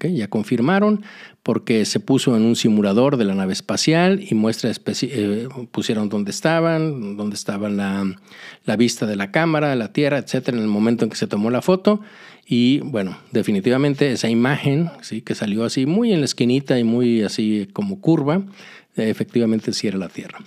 [0.00, 1.04] Ya confirmaron
[1.44, 6.32] porque se puso en un simulador de la nave espacial y muestra eh, pusieron dónde
[6.32, 8.04] estaban, dónde estaba la,
[8.64, 11.50] la, vista de la cámara, la Tierra, etcétera, en el momento en que se tomó
[11.50, 12.00] la foto.
[12.46, 15.22] Y bueno, definitivamente esa imagen, ¿sí?
[15.22, 18.42] que salió así muy en la esquinita y muy así como curva,
[18.96, 20.38] efectivamente sí era la Tierra.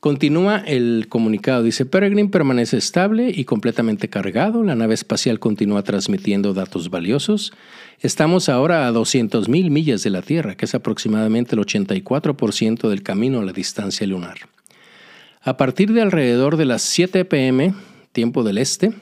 [0.00, 6.54] Continúa el comunicado, dice, Peregrine permanece estable y completamente cargado, la nave espacial continúa transmitiendo
[6.54, 7.52] datos valiosos,
[7.98, 13.40] estamos ahora a 200.000 millas de la Tierra, que es aproximadamente el 84% del camino
[13.40, 14.38] a la distancia lunar.
[15.42, 17.74] A partir de alrededor de las 7 pm,
[18.12, 18.92] tiempo del este,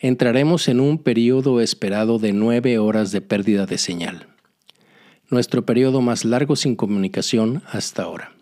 [0.00, 4.26] entraremos en un periodo esperado de 9 horas de pérdida de señal,
[5.30, 8.33] nuestro periodo más largo sin comunicación hasta ahora.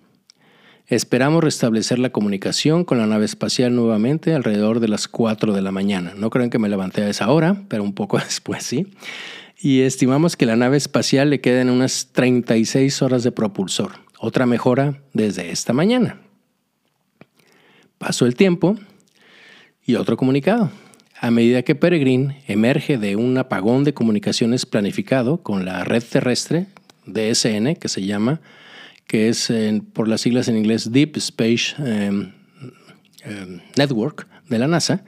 [0.92, 5.72] Esperamos restablecer la comunicación con la nave espacial nuevamente alrededor de las 4 de la
[5.72, 6.12] mañana.
[6.18, 8.88] No creen que me levanté a esa hora, pero un poco después sí.
[9.58, 13.92] Y estimamos que la nave espacial le queden unas 36 horas de propulsor.
[14.18, 16.18] Otra mejora desde esta mañana.
[17.96, 18.76] Pasó el tiempo
[19.86, 20.70] y otro comunicado.
[21.18, 26.66] A medida que Peregrine emerge de un apagón de comunicaciones planificado con la red terrestre
[27.06, 28.42] DSN, que se llama
[29.06, 29.52] que es
[29.92, 32.32] por las siglas en inglés Deep Space em,
[33.24, 35.04] em, Network de la NASA,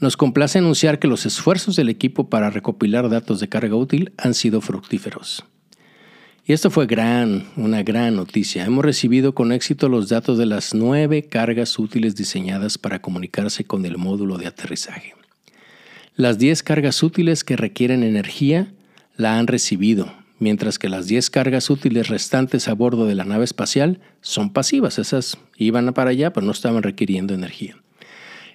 [0.00, 4.34] nos complace anunciar que los esfuerzos del equipo para recopilar datos de carga útil han
[4.34, 5.44] sido fructíferos.
[6.46, 8.66] Y esto fue gran, una gran noticia.
[8.66, 13.86] Hemos recibido con éxito los datos de las nueve cargas útiles diseñadas para comunicarse con
[13.86, 15.14] el módulo de aterrizaje.
[16.16, 18.72] Las diez cargas útiles que requieren energía
[19.16, 20.12] la han recibido,
[20.44, 24.98] mientras que las 10 cargas útiles restantes a bordo de la nave espacial son pasivas,
[24.98, 27.78] esas iban para allá pero no estaban requiriendo energía.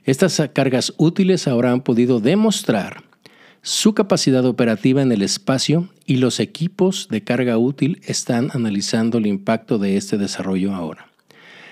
[0.04, 3.04] Estas cargas útiles ahora han podido demostrar
[3.64, 9.26] su capacidad operativa en el espacio y los equipos de carga útil están analizando el
[9.26, 11.10] impacto de este desarrollo ahora.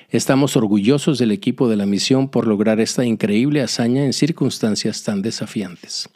[0.10, 5.21] Estamos orgullosos del equipo de la misión por lograr esta increíble hazaña en circunstancias tan
[5.21, 6.10] desafiantes.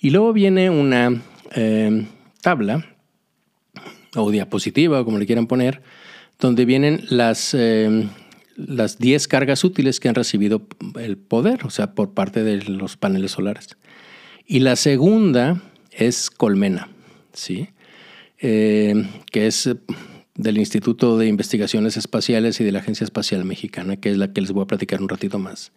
[0.00, 1.22] Y luego viene una
[1.54, 2.04] eh,
[2.40, 2.91] tabla
[4.14, 5.82] o diapositiva, como le quieran poner,
[6.38, 8.08] donde vienen las, eh,
[8.56, 10.62] las 10 cargas útiles que han recibido
[10.98, 13.76] el poder, o sea, por parte de los paneles solares.
[14.46, 16.88] Y la segunda es Colmena,
[17.32, 17.68] ¿sí?
[18.38, 19.70] Eh, que es
[20.34, 24.40] del Instituto de Investigaciones Espaciales y de la Agencia Espacial Mexicana, que es la que
[24.40, 25.72] les voy a platicar un ratito más.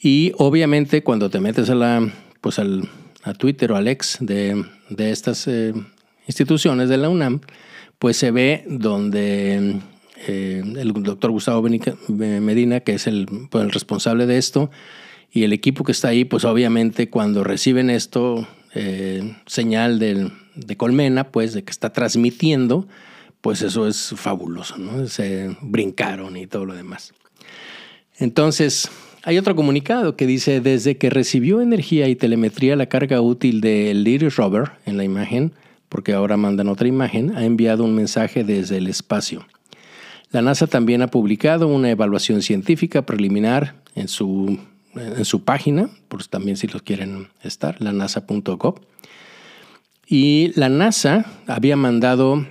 [0.00, 2.88] Y obviamente cuando te metes a la, pues al,
[3.22, 5.72] a Twitter o al ex de, de estas eh,
[6.26, 7.40] instituciones de la UNAM,
[7.98, 9.80] pues se ve donde
[10.26, 11.66] eh, el doctor Gustavo
[12.08, 14.70] Medina, que es el, pues, el, responsable de esto,
[15.32, 21.30] y el equipo que está ahí, pues obviamente cuando reciben esto, eh, señal de colmena,
[21.30, 22.86] pues de que está transmitiendo,
[23.40, 25.06] pues eso es fabuloso, ¿no?
[25.06, 27.12] Se brincaron y todo lo demás.
[28.18, 28.90] Entonces,
[29.22, 34.04] hay otro comunicado que dice, desde que recibió energía y telemetría la carga útil del
[34.04, 35.52] Little Rover en la imagen,
[35.96, 39.46] porque ahora mandan otra imagen, ha enviado un mensaje desde el espacio.
[40.30, 44.58] La NASA también ha publicado una evaluación científica preliminar en su,
[44.94, 48.78] en su página, pues también si los quieren estar, la nasa.gov.
[50.06, 52.46] Y la NASA había mandado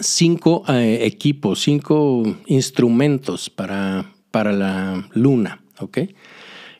[0.00, 5.62] cinco eh, equipos, cinco instrumentos para, para la Luna.
[5.78, 6.16] ¿okay?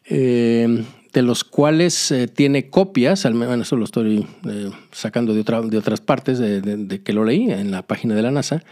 [0.07, 5.43] Eh, de los cuales eh, tiene copias, al menos eso lo estoy eh, sacando de,
[5.43, 8.63] de, otras partes de, que lo leí en la página de la NASA,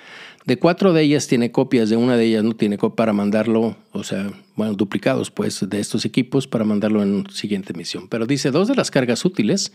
[0.45, 3.77] de cuatro de ellas tiene copias, de una de ellas no tiene copia para mandarlo,
[3.93, 8.09] o sea, bueno, duplicados pues de estos equipos para mandarlo en siguiente misión.
[8.09, 9.73] Pero dice, dos de las cargas útiles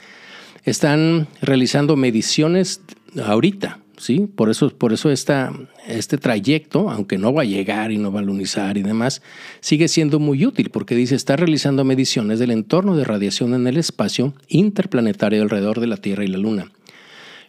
[0.64, 2.82] están realizando mediciones
[3.24, 4.28] ahorita, ¿sí?
[4.36, 8.24] Por eso, por eso este trayecto, aunque no va a llegar y no va a
[8.24, 9.22] lunizar y demás,
[9.60, 13.78] sigue siendo muy útil porque dice está realizando mediciones del entorno de radiación en el
[13.78, 16.72] espacio interplanetario alrededor de la Tierra y la Luna.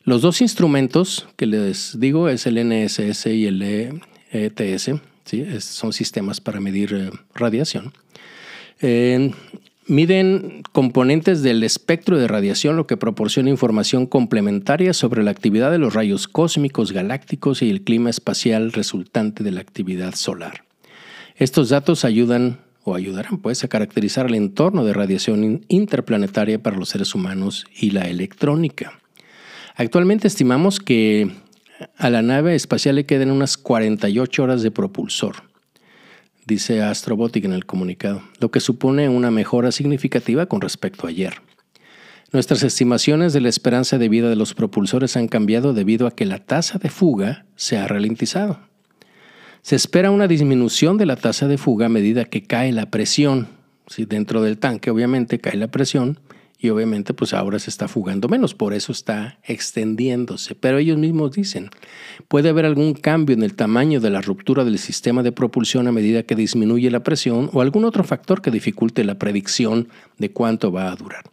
[0.04, 4.90] Los dos instrumentos que les digo es el NSS y el ETS,
[5.24, 5.46] ¿sí?
[5.60, 7.92] son sistemas para medir eh, radiación.
[9.86, 15.76] Miden componentes del espectro de radiación, lo que proporciona información complementaria sobre la actividad de
[15.76, 20.64] los rayos cósmicos galácticos y el clima espacial resultante de la actividad solar.
[21.36, 26.88] Estos datos ayudan o ayudarán pues a caracterizar el entorno de radiación interplanetaria para los
[26.88, 29.00] seres humanos y la electrónica.
[29.76, 31.30] Actualmente estimamos que
[31.98, 35.53] a la nave espacial le quedan unas 48 horas de propulsor
[36.46, 41.34] dice Astrobotic en el comunicado, lo que supone una mejora significativa con respecto a ayer.
[42.32, 46.24] Nuestras estimaciones de la esperanza de vida de los propulsores han cambiado debido a que
[46.24, 48.58] la tasa de fuga se ha ralentizado.
[49.62, 53.46] Se espera una disminución de la tasa de fuga a medida que cae la presión.
[53.86, 56.18] Si dentro del tanque obviamente cae la presión,
[56.64, 60.54] y obviamente pues ahora se está fugando menos, por eso está extendiéndose.
[60.54, 61.68] Pero ellos mismos dicen,
[62.26, 65.92] puede haber algún cambio en el tamaño de la ruptura del sistema de propulsión a
[65.92, 70.72] medida que disminuye la presión o algún otro factor que dificulte la predicción de cuánto
[70.72, 71.24] va a durar.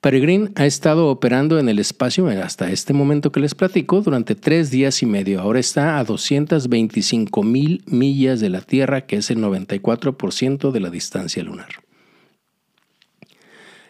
[0.00, 4.70] Peregrine ha estado operando en el espacio hasta este momento que les platico durante tres
[4.70, 5.40] días y medio.
[5.40, 10.90] Ahora está a 225 mil millas de la Tierra, que es el 94% de la
[10.90, 11.85] distancia lunar.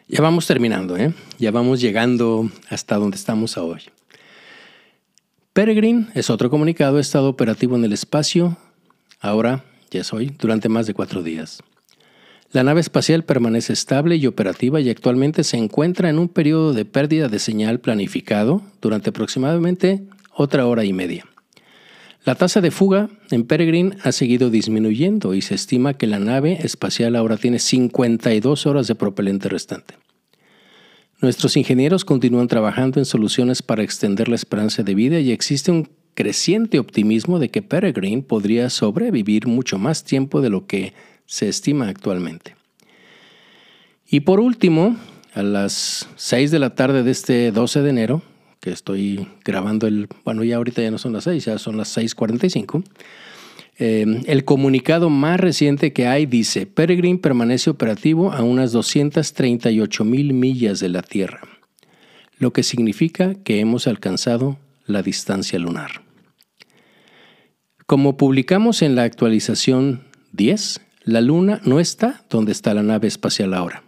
[0.09, 1.13] Ya vamos terminando, ¿eh?
[1.39, 3.83] ya vamos llegando hasta donde estamos hoy.
[5.53, 8.57] Peregrine es otro comunicado, ha estado operativo en el espacio,
[9.21, 11.61] ahora, ya es hoy, durante más de cuatro días.
[12.53, 16.85] La nave espacial permanece estable y operativa y actualmente se encuentra en un periodo de
[16.85, 21.27] pérdida de señal planificado durante aproximadamente otra hora y media.
[22.27, 26.59] La tasa de fuga en Peregrine ha seguido disminuyendo y se estima que la nave
[26.61, 29.95] espacial ahora tiene 52 horas de propelente restante.
[31.21, 35.89] Nuestros ingenieros continúan trabajando en soluciones para extender la esperanza de vida y existe un
[36.15, 40.95] creciente optimismo de que Peregrine podría sobrevivir mucho más tiempo de lo que
[41.27, 42.57] se estima actualmente.
[44.09, 44.97] Y por último,
[45.33, 48.23] a las 6 de la tarde de este 12 de enero,
[48.67, 51.97] que estoy grabando el, bueno, ya ahorita ya no son las 6, ya son las
[51.97, 52.83] 6.45,
[53.79, 60.33] Em, el comunicado más reciente que hay dice, Peregrine permanece operativo a unas 238 mil
[60.33, 61.43] millas de la Tierra,
[62.39, 64.57] lo que significa que hemos alcanzado
[64.87, 66.03] la distancia lunar.
[67.85, 73.53] Como publicamos en la actualización 10, la Luna no está donde está la nave espacial
[73.53, 73.83] ahora.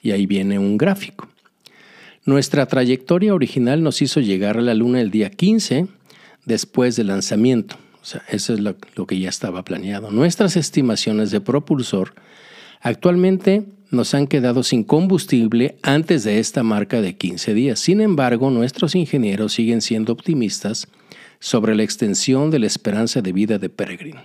[0.00, 1.28] Y ahí viene un gráfico.
[2.24, 5.88] Nuestra trayectoria original nos hizo llegar a la Luna el día 15
[6.46, 7.76] después del lanzamiento.
[8.00, 10.10] O sea, eso es lo, que ya estaba planeado.
[10.10, 12.14] Nuestras estimaciones de propulsor
[12.80, 17.78] actualmente nos han quedado sin combustible antes de esta marca de 15 días.
[17.78, 20.88] Sin embargo, nuestros ingenieros siguen siendo optimistas
[21.40, 24.20] sobre la extensión de la esperanza de vida de Peregrine.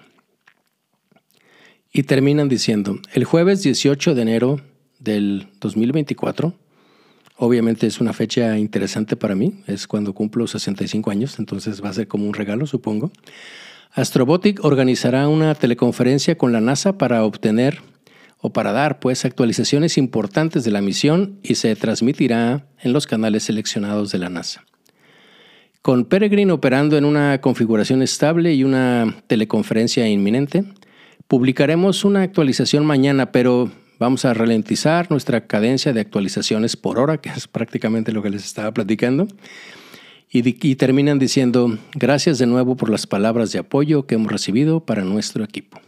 [1.92, 4.62] Y terminan diciendo, el jueves 18 de enero
[5.00, 6.54] del 2024,
[7.40, 11.94] obviamente es una fecha interesante para mí, es cuando cumplo 65 años, entonces va a
[11.94, 13.12] ser como un regalo, supongo.
[13.94, 17.82] Astrobotic organizará una teleconferencia con la NASA para obtener
[18.42, 23.44] o para dar pues actualizaciones importantes de la misión y se transmitirá en los canales
[23.44, 24.66] seleccionados de la NASA.
[25.82, 30.66] Con Peregrine operando en una configuración estable y una teleconferencia inminente,
[31.28, 37.30] publicaremos una actualización mañana, pero vamos a ralentizar nuestra cadencia de actualizaciones por hora, que
[37.30, 39.28] es prácticamente lo que les estaba platicando.
[40.32, 45.04] Y, terminan diciendo, gracias de nuevo por las palabras de apoyo que hemos recibido para
[45.04, 45.82] nuestro equipo.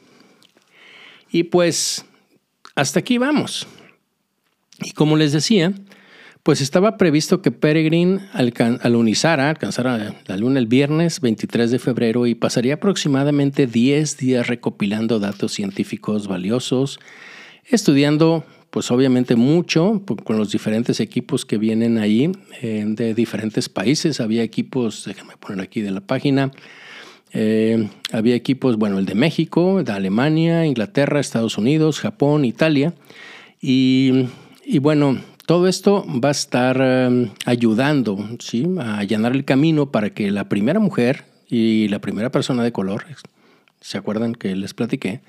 [1.31, 2.05] Y pues
[2.73, 3.67] hasta aquí vamos.
[4.81, 5.73] Y como les decía,
[6.41, 8.19] pues estaba previsto que Peregrine
[8.81, 15.19] alunizara, alcanzara la luna el viernes 23 de febrero y pasaría aproximadamente 10 días recopilando
[15.19, 16.99] datos científicos valiosos,
[17.69, 22.31] estudiando pues obviamente mucho con los diferentes equipos que vienen ahí
[22.61, 24.21] eh, de diferentes países.
[24.21, 26.51] Había equipos, déjenme poner aquí de la página,
[27.33, 32.93] eh, había equipos, bueno, el de México, de Alemania, Inglaterra, Estados Unidos, Japón, Italia.
[33.61, 34.29] Y,
[34.79, 38.65] bueno, todo esto va a estar eh, ayudando ¿sí?
[38.79, 43.03] a allanar el camino para que la primera mujer y la primera persona de color,
[43.81, 45.19] ¿se acuerdan que les platiqué?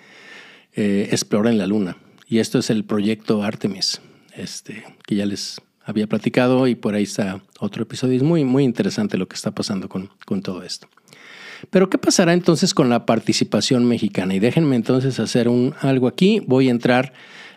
[0.74, 1.98] exploren la luna.
[2.32, 4.00] Y esto es el proyecto Artemis,
[4.34, 8.16] este, que ya les había platicado y por ahí está otro episodio.
[8.16, 10.88] Es muy, muy interesante lo que está pasando con, con todo esto.
[11.68, 14.34] Pero ¿qué pasará entonces con la participación mexicana?
[14.34, 16.40] Y déjenme entonces hacer un, algo aquí.
[16.46, 17.12] Voy a entrar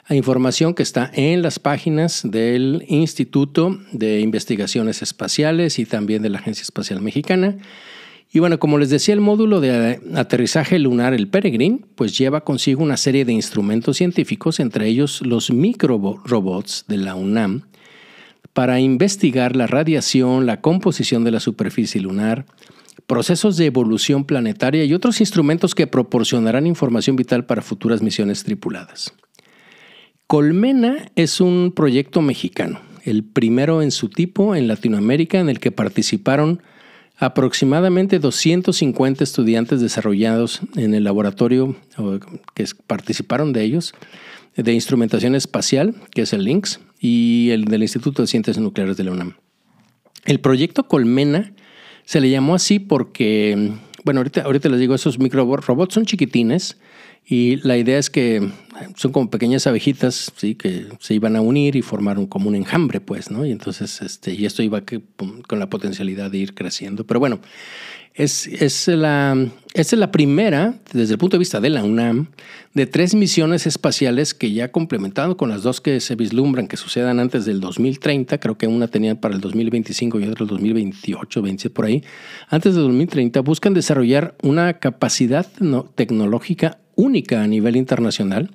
[0.08, 6.28] a información que está en las páginas del Instituto de Investigaciones Espaciales y también de
[6.28, 7.56] la Agencia Espacial Mexicana.
[8.32, 12.84] Y bueno, como les decía, el módulo de aterrizaje lunar, el Peregrine, pues lleva consigo
[12.84, 17.64] una serie de instrumentos científicos, entre ellos los micro robots de la UNAM,
[18.52, 22.46] para investigar la radiación, la composición de la superficie lunar,
[23.08, 29.14] procesos de evolución planetaria y otros instrumentos que proporcionarán información vital para futuras misiones tripuladas.
[30.28, 35.72] Colmena es un proyecto mexicano, el primero en su tipo en Latinoamérica en el que
[35.72, 36.62] participaron
[37.18, 41.76] aproximadamente 250 estudiantes desarrollados en el laboratorio
[42.54, 43.94] que participaron de ellos
[44.56, 49.04] de instrumentación espacial, que es el LINX, y el del Instituto de Ciencias Nucleares de
[49.04, 49.36] la UNAM.
[50.24, 51.54] El proyecto Colmena
[52.06, 56.78] se le llamó así porque, bueno, ahorita, ahorita les digo, esos micro robots son chiquitines
[57.28, 58.52] y la idea es que
[58.96, 60.54] son como pequeñas abejitas, ¿sí?
[60.56, 63.46] Que se iban a unir y formar un, como un enjambre, pues, ¿no?
[63.46, 64.84] Y entonces, este, y esto iba
[65.48, 67.06] con la potencialidad de ir creciendo.
[67.06, 67.40] Pero bueno,
[68.14, 69.36] es, es, la,
[69.74, 72.28] es la primera, desde el punto de vista de la UNAM,
[72.74, 77.20] de tres misiones espaciales que ya complementado con las dos que se vislumbran que sucedan
[77.20, 81.74] antes del 2030, creo que una tenía para el 2025 y otra el 2028, 27
[81.74, 82.04] por ahí,
[82.50, 85.48] antes del 2030 buscan desarrollar una capacidad
[85.96, 88.52] tecnológica única a nivel internacional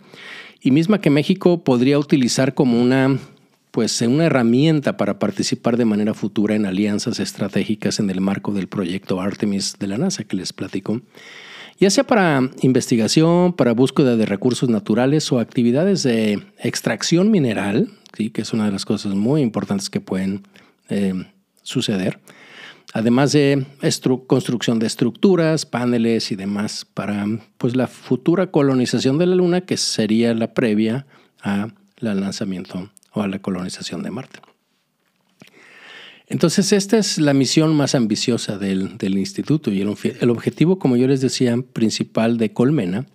[0.60, 3.18] y misma que México podría utilizar como una
[3.70, 8.66] pues una herramienta para participar de manera futura en alianzas estratégicas en el marco del
[8.66, 11.00] proyecto Artemis de la NASA que les platico,
[11.78, 18.30] ya sea para investigación, para búsqueda de recursos naturales o actividades de extracción mineral, ¿sí?
[18.30, 20.42] que es una de las cosas muy importantes que pueden
[20.88, 21.14] eh,
[21.62, 22.18] suceder
[22.92, 23.66] además de
[24.26, 27.26] construcción de estructuras, paneles y demás para
[27.58, 31.06] pues, la futura colonización de la Luna, que sería la previa
[31.42, 34.40] al lanzamiento o a la colonización de Marte.
[36.26, 41.08] Entonces, esta es la misión más ambiciosa del, instituto y el, el, objetivo, como yo
[41.08, 43.06] les decía, principal de Colmena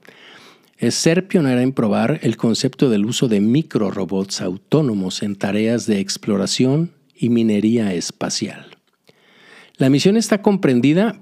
[0.77, 6.01] es ser pionera en probar el concepto del uso de microrobots autónomos en tareas de
[6.01, 8.74] exploración y minería espacial.
[9.77, 11.19] La misión está comprendida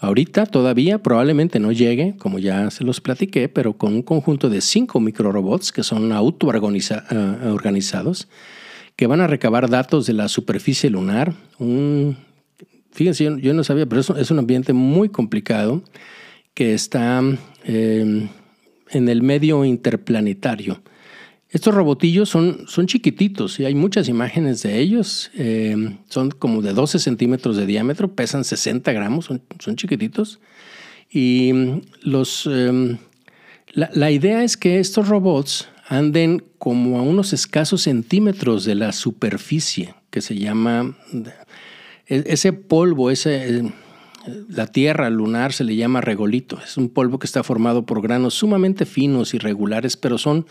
[0.00, 4.60] ahorita todavía, probablemente no llegue, como ya se los platiqué, pero con un conjunto de
[4.60, 8.28] cinco microrobots que son auto-organizados,
[8.94, 11.34] que van a recabar datos de la superficie lunar.
[12.92, 15.82] fíjense, yo, no sabía, pero es, un ambiente muy complicado
[16.54, 17.20] que está
[17.64, 18.28] em,
[18.90, 20.80] en el medio interplanetario.
[21.50, 25.30] Estos robotillos son, son chiquititos y hay muchas imágenes de ellos.
[25.34, 30.40] Eh, son como de 12 centímetros de diámetro, pesan 60 gramos, son, chiquititos.
[31.10, 31.52] Y
[32.02, 32.98] los, em,
[33.72, 38.92] la, la, idea es que estos robots anden como a unos escasos centímetros de la
[38.92, 40.96] superficie, que se llama,
[42.08, 43.72] e, ese polvo, ese, eh,
[44.48, 46.58] la tierra lunar se le llama regolito.
[46.64, 50.46] Es un polvo que está formado por granos sumamente finos y regulares, pero son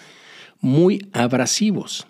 [0.61, 2.07] muy abrasivos.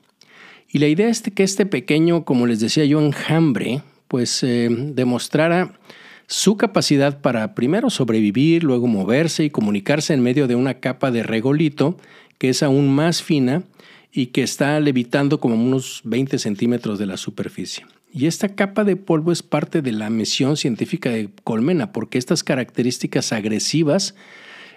[0.70, 5.80] Y la idea es que este pequeño, como les decía yo, enjambre, pues eh, demostrara
[6.28, 11.24] su capacidad para primero sobrevivir, luego moverse y comunicarse en medio de una capa de
[11.24, 11.98] regolito
[12.38, 13.64] que es aún más fina
[14.12, 17.86] y que está levitando como unos 20 centímetros de la superficie.
[18.12, 22.43] Y esta capa de polvo es parte de la misión científica de Colmena, porque estas
[22.43, 24.16] características agresivas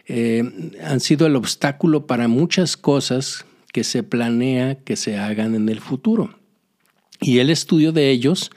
[0.07, 0.43] eh,
[0.85, 3.47] han sido el obstáculo para muchas cosas
[3.79, 6.37] que se planea que se hagan en el futuro.
[7.21, 8.51] Y el estudio de ellos,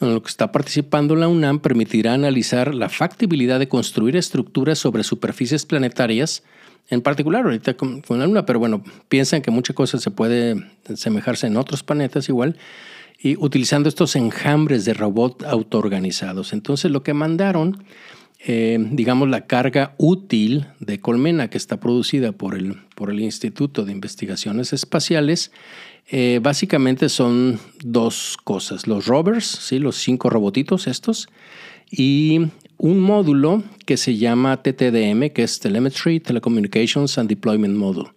[0.00, 5.04] en lo que está participando la UNAM, permitirá analizar la factibilidad de construir estructuras sobre
[5.04, 6.44] superficies planetarias,
[6.88, 10.56] en particular ahorita con, la Luna, pero bueno, piensan que muchas cosas se puede
[10.94, 12.56] semejarse en otros planetas igual,
[13.18, 16.54] y utilizando estos enjambres de robot autoorganizados.
[16.54, 17.84] Entonces lo que mandaron
[18.46, 23.84] eh, digamos, la carga útil de colmena que está producida por el, por el Instituto
[23.84, 25.50] de Investigaciones Espaciales,
[26.10, 28.86] eh, básicamente son dos cosas.
[28.86, 29.78] Los rovers, ¿sí?
[29.78, 31.28] los cinco robotitos estos,
[31.90, 32.40] y
[32.76, 38.10] un módulo que se llama TTDM, que es Telemetry, Telecommunications and Deployment Module.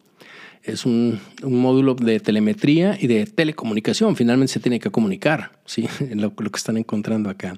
[0.62, 4.18] Es un, módulo de telemetría y de telecomunicación.
[4.18, 5.88] Finalmente se tiene que comunicar, ¿sí?
[6.16, 7.58] lo que están encontrando acá.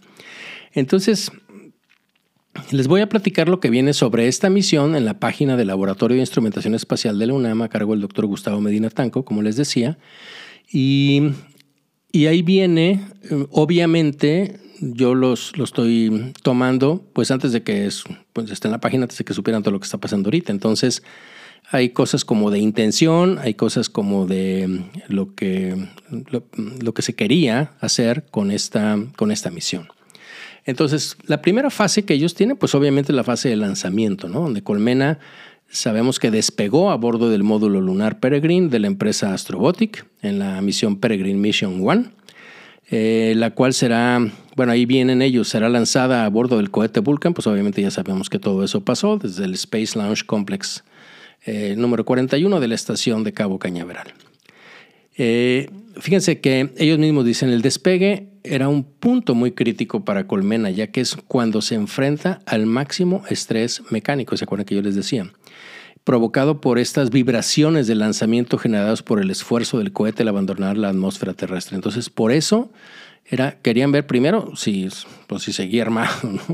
[0.73, 1.31] Entonces,
[2.71, 6.15] les voy a platicar lo que viene sobre esta misión en la página del Laboratorio
[6.15, 9.55] de Instrumentación Espacial de la UNAM a cargo del doctor Gustavo Medina Tanco, como les
[9.55, 9.97] decía.
[10.71, 11.33] Y
[12.13, 18.03] ahí viene, eh, obviamente, yo los, los estoy tomando, pues antes de que es,
[18.33, 20.51] pues esté en la página, antes de que supieran todo lo que está pasando ahorita.
[20.51, 21.03] Entonces,
[21.71, 25.87] hay cosas como de intención, hay cosas como de lo que,
[26.31, 29.87] lo, que se quería hacer con esta, con esta misión.
[30.65, 34.41] Entonces, la primera fase que ellos tienen, pues obviamente la fase de lanzamiento, ¿no?
[34.41, 35.19] Donde Colmena
[35.69, 40.61] sabemos que despegó a bordo del módulo lunar Peregrine de la empresa Astrobotic en la
[40.61, 42.05] misión Peregrine Mission 1,
[42.91, 44.19] eh, la cual será,
[44.55, 48.29] bueno, ahí vienen ellos, será lanzada a bordo del cohete Vulcan, pues obviamente ya sabemos
[48.29, 50.83] que todo eso pasó desde el Space Launch Complex
[51.45, 54.13] eh, número 41 de la estación de Cabo Cañaveral.
[55.21, 60.69] Eh, fíjense que ellos mismos dicen el despegue era un punto muy crítico para Colmena,
[60.69, 64.95] ya que es cuando se enfrenta al máximo estrés mecánico, ¿se acuerdan que yo les
[64.95, 65.29] decía?
[66.05, 70.89] provocado por estas vibraciones de lanzamiento generadas por el esfuerzo del cohete al abandonar la
[70.89, 71.75] atmósfera terrestre.
[71.75, 72.71] Entonces, por eso
[73.25, 74.87] era, querían ver primero si,
[75.27, 76.09] pues, si seguía armado.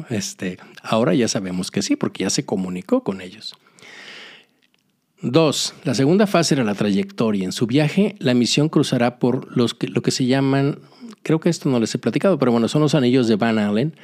[0.10, 3.56] Este, ahora ya sabemos que sí, porque ya se comunicó con ellos.
[5.28, 7.46] Dos, la segunda fase era la trayectoria.
[7.46, 10.78] En su viaje, la misión cruzará por los que, lo que se llaman,
[11.24, 13.96] creo que esto no les he platicado, pero bueno, son los anillos de Van Allen,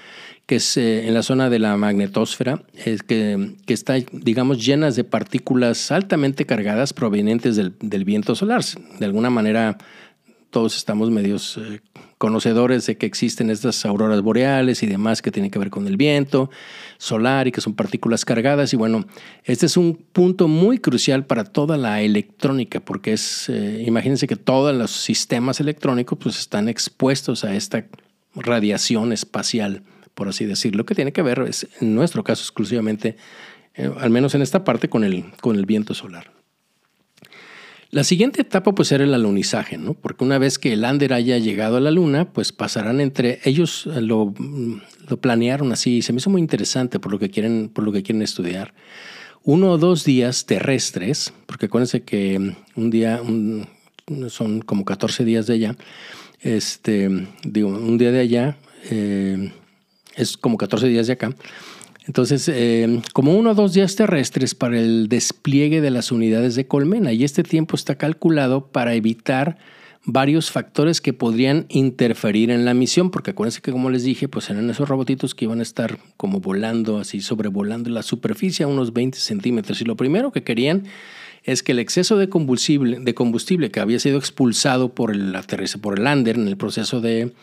[0.47, 5.91] que es eh, en la zona de la magnetosfera, que, que, digamos, llenas de partículas
[5.91, 8.63] altamente cargadas provenientes del, del viento solar.
[8.97, 9.77] De alguna manera,
[10.51, 11.79] todos estamos medios eh,
[12.17, 15.97] conocedores de que existen estas auroras boreales y demás que tienen que ver con el
[15.97, 16.51] viento
[16.99, 18.73] solar y que son partículas cargadas.
[18.73, 19.05] Y bueno,
[19.43, 24.35] este es un punto muy crucial para toda la electrónica, porque es, eh, imagínense que
[24.35, 27.85] todos los sistemas electrónicos pues, están expuestos a esta
[28.35, 29.81] radiación espacial,
[30.13, 33.15] por así decirlo, que tiene que ver, es, en nuestro caso exclusivamente,
[33.73, 36.40] eh, al menos en esta parte, con el, con el viento solar.
[37.91, 39.93] La siguiente etapa pues era el alunizaje, ¿no?
[39.93, 43.85] Porque una vez que el lander haya llegado a la luna, pues pasarán entre ellos
[43.93, 44.33] eh, lo,
[45.09, 47.91] lo planearon así y se me hizo muy interesante por lo que quieren por lo
[47.91, 48.73] que quieren estudiar.
[49.43, 53.21] Uno o dos días terrestres, porque acuérdense que un día
[54.29, 55.75] son como 14 días de allá.
[56.41, 57.09] Este,
[57.43, 58.57] digo, un día de allá
[58.89, 59.51] eh,
[60.15, 61.35] es como 14 días de acá.
[62.07, 66.67] Entonces, eh, como uno o dos días terrestres para el despliegue de las unidades de
[66.67, 69.57] colmena y este tiempo está calculado para evitar
[70.03, 74.49] varios factores que podrían interferir en la misión, porque acuérdense que como les dije, pues
[74.49, 78.93] eran esos robotitos que iban a estar como volando, así sobrevolando la superficie a unos
[78.93, 79.79] 20 centímetros.
[79.79, 80.85] Y lo primero que querían
[81.43, 85.35] es que el exceso de combustible, de combustible que había sido expulsado por el
[85.81, 87.33] por el lander en el proceso de,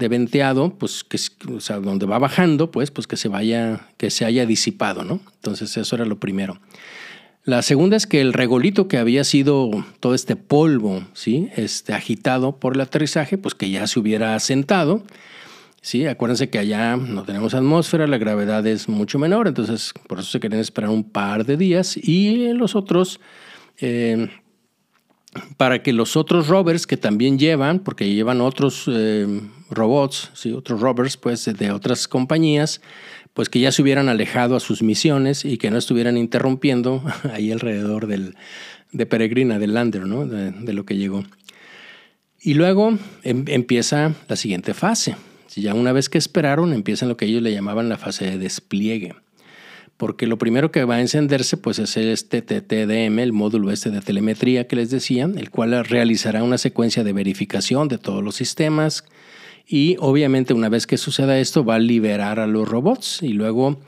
[0.00, 1.18] de venteado, pues que
[1.54, 5.20] o sea, donde va bajando, pues, pues que se vaya, que se haya disipado, ¿no?
[5.36, 6.58] Entonces eso era lo primero.
[7.44, 9.70] La segunda es que el regolito que había sido
[10.00, 11.48] todo este polvo, ¿sí?
[11.54, 15.04] Este agitado por el aterrizaje, pues que ya se hubiera asentado.
[15.82, 20.30] Sí, acuérdense que allá no tenemos atmósfera, la gravedad es mucho menor, entonces por eso
[20.30, 23.20] se querían esperar un par de días y los otros
[23.78, 24.28] eh,
[25.56, 29.26] para que los otros rovers que también llevan, porque llevan otros eh,
[29.70, 30.52] robots, ¿sí?
[30.52, 32.80] otros rovers pues, de otras compañías,
[33.32, 37.52] pues que ya se hubieran alejado a sus misiones y que no estuvieran interrumpiendo ahí
[37.52, 38.34] alrededor del,
[38.92, 40.26] de Peregrina, del lander, ¿no?
[40.26, 41.24] de, lo que llegó.
[42.42, 45.16] Y luego em, empieza la siguiente fase.
[45.56, 49.14] Ya una vez que esperaron, empieza lo que ellos le llamaban la fase de despliegue
[50.00, 54.00] porque lo primero que va a encenderse pues es este TTDM, el módulo este de
[54.00, 59.04] telemetría que les decía, el cual realizará una secuencia de verificación de todos los sistemas
[59.66, 63.78] y obviamente una vez que suceda esto va a liberar a los robots y luego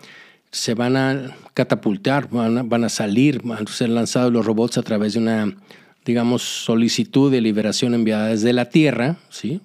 [0.50, 5.14] se van a catapultar, van a, salir, van a ser lanzados los robots a través
[5.14, 5.56] de una
[6.04, 9.62] digamos, solicitud de liberación enviada desde la Tierra, ¿sí?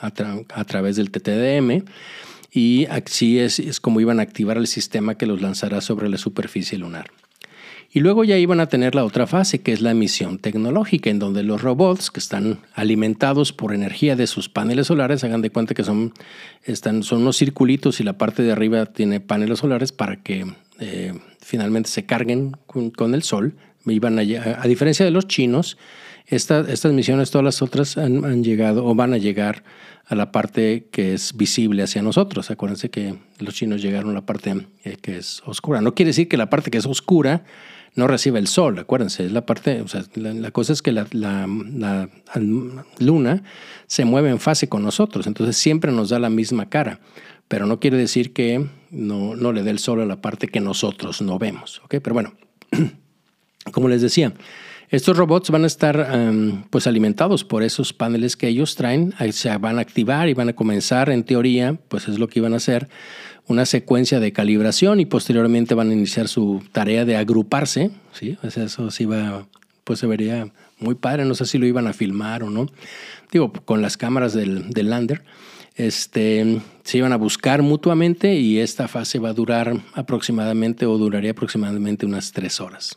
[0.00, 0.12] a,
[0.54, 1.84] a través del TTDM
[2.54, 6.78] y así es, como iban a activar el sistema que los lanzará sobre la superficie
[6.78, 7.10] lunar.
[7.90, 11.18] Y luego ya iban a tener la otra fase, que es la misión tecnológica, en
[11.18, 15.74] donde los robots que están alimentados por energía de sus paneles solares, hagan de cuenta
[15.74, 16.12] que son,
[16.62, 20.46] están, son unos circulitos y la parte de arriba tiene paneles solares para que
[20.78, 23.56] eh, finalmente se carguen con, el sol.
[23.84, 25.76] Iban a, a, diferencia de los chinos,
[26.26, 29.62] estas misiones, todas las otras, han, llegado o van a llegar
[30.06, 32.50] a la parte que es visible hacia nosotros.
[32.50, 35.80] Acuérdense que los chinos llegaron a la parte eh, que es oscura.
[35.80, 37.44] No quiere decir que la parte que es oscura
[37.94, 41.06] no reciba el sol, acuérdense, es la parte, o sea, la, cosa es que la,
[41.12, 42.08] la,
[42.98, 43.44] luna
[43.86, 46.98] se mueve en fase con nosotros, entonces siempre nos da la misma cara,
[47.46, 50.58] pero no quiere decir que no, no le dé el sol a la parte que
[50.58, 51.96] nosotros no vemos, ¿ok?
[52.02, 52.34] Pero bueno,
[53.72, 54.32] como les decía,
[54.94, 56.08] Estos robots van a estar
[56.70, 60.52] pues alimentados por esos paneles que ellos traen, se van a activar y van a
[60.52, 62.88] comenzar en teoría, pues es lo que iban a hacer,
[63.48, 68.38] una secuencia de calibración y posteriormente van a iniciar su tarea de agruparse, ¿sí?
[68.44, 69.48] eso sí va,
[69.82, 72.68] pues se vería muy padre, no sé si lo iban a filmar o no,
[73.32, 75.24] digo, con las cámaras del, del lander,
[75.74, 81.32] este, se iban a buscar mutuamente y esta fase va a durar aproximadamente o duraría
[81.32, 82.96] aproximadamente unas tres horas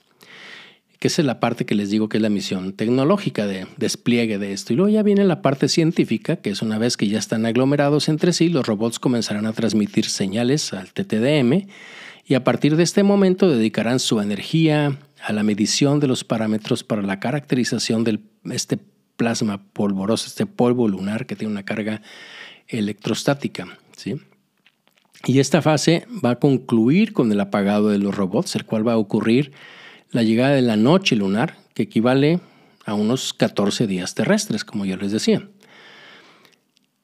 [0.99, 4.53] que es la parte que les digo que es la misión tecnológica de despliegue de
[4.53, 4.73] esto.
[4.73, 8.09] Y luego ya viene la parte científica, que es una vez que ya están aglomerados
[8.09, 11.67] entre sí, los robots comenzarán a transmitir señales al TTDM
[12.25, 16.83] y a partir de este momento dedicarán su energía a la medición de los parámetros
[16.83, 18.19] para la caracterización de
[18.51, 18.79] este
[19.15, 22.01] plasma polvoroso, este polvo lunar que tiene una carga
[22.67, 23.77] electrostática.
[23.95, 24.15] ¿sí?
[25.25, 28.93] Y esta fase va a concluir con el apagado de los robots, el cual va
[28.93, 29.51] a ocurrir
[30.11, 32.39] la llegada de la noche lunar, que equivale
[32.85, 35.47] a unos 14 días terrestres, como yo les decía.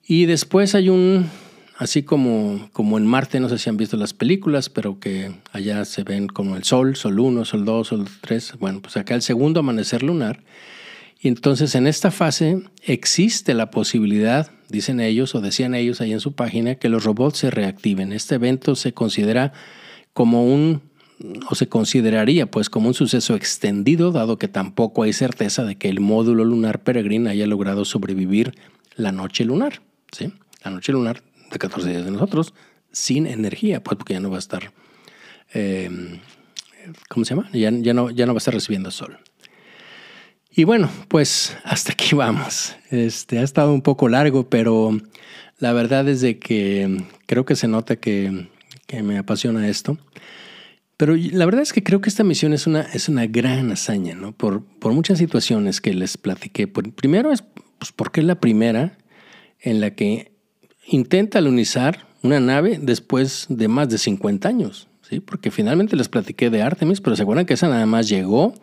[0.06, 1.30] Y después hay un,
[1.78, 5.86] así como, como en Marte, no sé si han visto las películas, pero que allá
[5.86, 9.22] se ven como el Sol, Sol 1, Sol 2, Sol 3, bueno, pues acá el
[9.22, 10.42] segundo amanecer lunar.
[11.20, 16.20] Y entonces en esta fase existe la posibilidad, dicen ellos o decían ellos ahí en
[16.20, 18.12] su página, que los robots se reactiven.
[18.12, 19.54] Este evento se considera
[20.14, 20.82] como un
[21.50, 25.90] o se consideraría pues como un suceso extendido, dado que tampoco hay certeza de que
[25.90, 28.54] el módulo lunar peregrino haya logrado sobrevivir
[28.96, 30.34] la noche lunar, ¿sí?
[30.64, 32.54] La noche lunar de 14 días de nosotros,
[32.92, 34.72] sin energía, pues porque ya no va a estar,
[35.54, 36.20] em,
[37.10, 37.50] ¿cómo se llama?
[37.54, 39.18] Ya, ya, no, ya no va a estar recibiendo sol.
[40.56, 42.76] Y bueno, pues hasta aquí vamos.
[42.92, 45.00] Este, ha estado un poco largo, pero
[45.58, 48.50] la verdad es de que creo que se nota que,
[48.88, 49.98] que me apasiona esto.
[50.98, 54.16] Pero la verdad es que creo que esta misión es una, es una gran hazaña,
[54.16, 54.32] ¿no?
[54.32, 56.68] Por, por muchas situaciones que les platiqué.
[56.68, 57.44] primero es
[57.84, 58.98] pues, porque es la primera
[59.60, 60.32] en la que
[60.88, 64.88] intenta alunizar una nave después de más de 50 años.
[65.02, 65.20] ¿sí?
[65.20, 68.54] Porque finalmente les platiqué de Artemis, pero se acuerdan que esa nada más llegó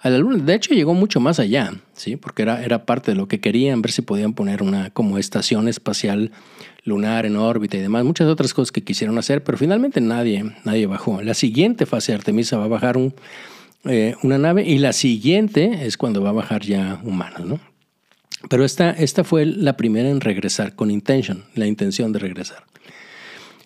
[0.00, 0.44] a la Luna.
[0.44, 2.16] De hecho, llegó mucho más allá, ¿sí?
[2.16, 5.68] Porque era, era parte de lo que querían, ver si podían poner una como estación
[5.68, 6.32] espacial
[6.86, 10.86] lunar en órbita y demás, muchas otras cosas que quisieron hacer, pero finalmente nadie, nadie
[10.86, 11.20] bajó.
[11.20, 13.12] La siguiente fase de Artemisa va a bajar un,
[13.84, 17.60] eh, una nave y la siguiente es cuando va a bajar ya humanos, ¿no?
[18.48, 22.64] Pero esta, esta fue la primera en regresar con intention, la intención de regresar.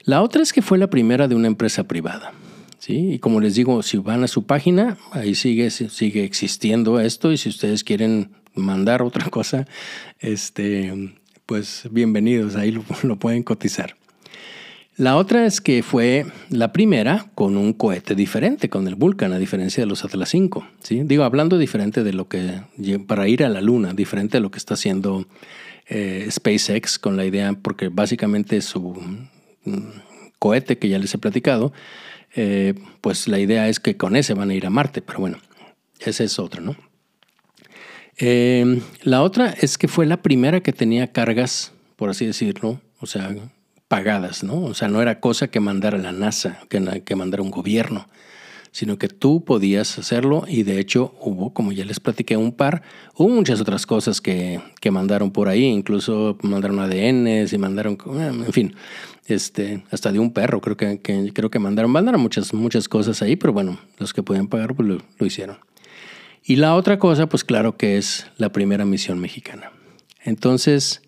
[0.05, 2.33] La otra es que fue la primera de una empresa privada.
[2.79, 3.13] ¿sí?
[3.13, 7.37] Y como les digo, si van a su página, ahí sigue, sigue existiendo esto y
[7.37, 9.67] si ustedes quieren mandar otra cosa,
[10.19, 11.15] este,
[11.51, 12.71] pues bienvenidos, ahí
[13.03, 13.97] lo, pueden cotizar.
[14.97, 19.39] La otra es que fue la primera con un cohete diferente, con el Vulcan, a
[19.41, 20.65] diferencia de los Atlas 5.
[20.81, 21.03] ¿sí?
[21.03, 22.61] Digo, hablando diferente de lo que,
[23.09, 25.27] para ir a la Luna, diferente de lo que está haciendo
[25.89, 28.97] eh, SpaceX con la idea, porque básicamente su
[29.65, 29.89] mm,
[30.39, 31.73] cohete que ya les he platicado,
[32.37, 35.39] eh, pues la idea es que con ese van a ir a Marte, pero bueno,
[35.99, 36.77] ese es otro, ¿no?
[38.21, 43.07] Eh, la otra es que fue la primera que tenía cargas, por así decirlo, o
[43.07, 43.35] sea,
[43.89, 44.63] pagadas, ¿no?
[44.63, 48.09] O sea, no era cosa que mandara la NASA, que, que mandara un gobierno,
[48.73, 52.83] sino que tú podías hacerlo y de hecho hubo, como ya les platiqué, un par,
[53.17, 58.53] hubo muchas otras cosas que, que mandaron por ahí, incluso mandaron ADNs y mandaron, en
[58.53, 58.75] fin,
[59.27, 63.37] este, hasta de un perro, creo que, creo que mandaron, mandaron muchas, muchas cosas ahí,
[63.37, 65.57] pero bueno, los que podían pagar pues lo hicieron.
[66.45, 69.73] Y la otra cosa, pues claro que es la primera misión mexicana.
[70.25, 71.03] Entonces,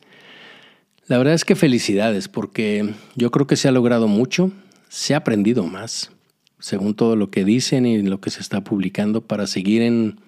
[1.07, 4.53] la verdad es que felicidades, porque yo creo que se ha logrado mucho,
[4.89, 6.13] se ha aprendido más,
[6.59, 10.21] según todo lo que dicen y lo que se está publicando, para seguir en,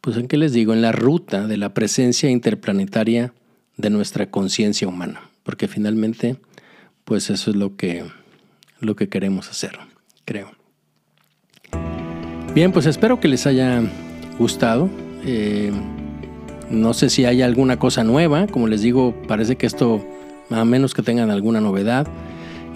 [0.00, 3.34] pues en qué les digo, en la ruta de la presencia interplanetaria
[3.76, 6.36] de nuestra conciencia humana, porque finalmente,
[7.04, 8.04] pues eso es lo que,
[8.80, 9.78] lo que queremos hacer,
[10.24, 10.52] creo.
[12.54, 13.82] Bien, pues espero que les haya
[14.38, 14.88] gustado.
[15.26, 15.72] Eh,
[16.70, 18.46] no sé si hay alguna cosa nueva.
[18.46, 20.04] Como les digo, parece que esto,
[20.50, 22.06] a menos que tengan alguna novedad,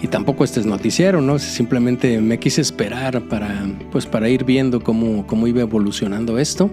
[0.01, 1.39] y tampoco este es noticiero, ¿no?
[1.39, 6.69] Simplemente me quise esperar para, pues, para ir viendo cómo, cómo iba evolucionando esto.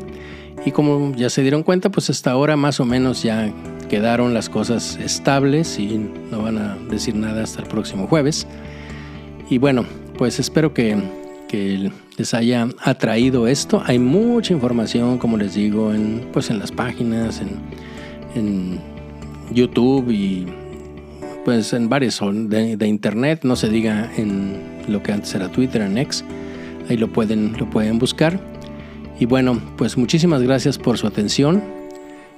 [0.64, 3.52] Y como ya se dieron cuenta, pues hasta ahora más o menos ya
[3.88, 6.00] quedaron las cosas estables y
[6.30, 8.48] no van a decir nada hasta el próximo jueves.
[9.48, 9.84] Y bueno,
[10.18, 10.96] pues espero que
[11.46, 13.82] que les haya atraído esto.
[13.84, 17.40] Hay mucha información, como les digo, en, pues en las páginas,
[18.34, 18.96] en,
[19.52, 20.44] YouTube y
[21.44, 25.82] pues en varios de, de, internet, no se diga en lo que antes era Twitter,
[25.82, 26.24] en X,
[26.90, 28.40] ahí lo pueden, lo pueden buscar.
[29.18, 31.62] Y bueno, pues muchísimas gracias por su atención.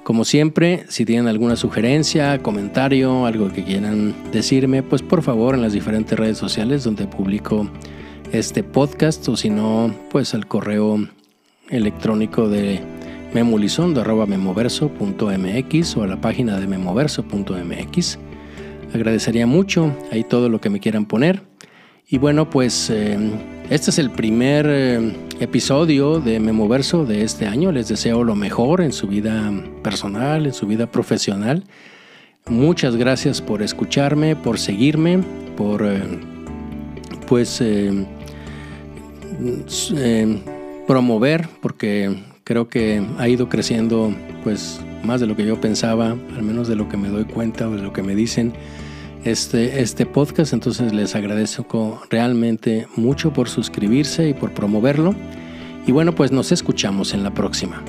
[0.03, 5.61] Como siempre, si tienen alguna sugerencia, comentario, algo que quieran decirme, pues por favor en
[5.61, 7.67] las diferentes redes sociales donde publico
[8.31, 11.07] este podcast o si no, pues al correo
[11.69, 12.79] electrónico de
[13.33, 18.19] memulizondo memoverso.mx o a la página de memoverso.mx.
[18.93, 21.43] Agradecería mucho ahí todo lo que me quieran poner.
[22.07, 23.17] Y bueno, pues eh,
[23.69, 27.71] este es el primer eh, episodio de Memoverso de este año.
[27.71, 29.51] Les deseo lo mejor en su vida
[29.83, 31.65] personal, en su vida profesional.
[32.47, 35.19] Muchas gracias por escucharme, por seguirme,
[35.55, 36.01] por eh,
[37.27, 37.61] pues
[40.87, 44.13] promover, porque creo que ha ido creciendo
[44.43, 47.67] pues más de lo que yo pensaba, al menos de lo que me doy cuenta
[47.67, 48.53] o de lo que me dicen
[49.23, 50.53] este, este podcast.
[50.53, 55.13] Entonces les agradezco realmente mucho por suscribirse y por promoverlo.
[55.85, 57.83] Y bueno, pues nos escuchamos en la próxima.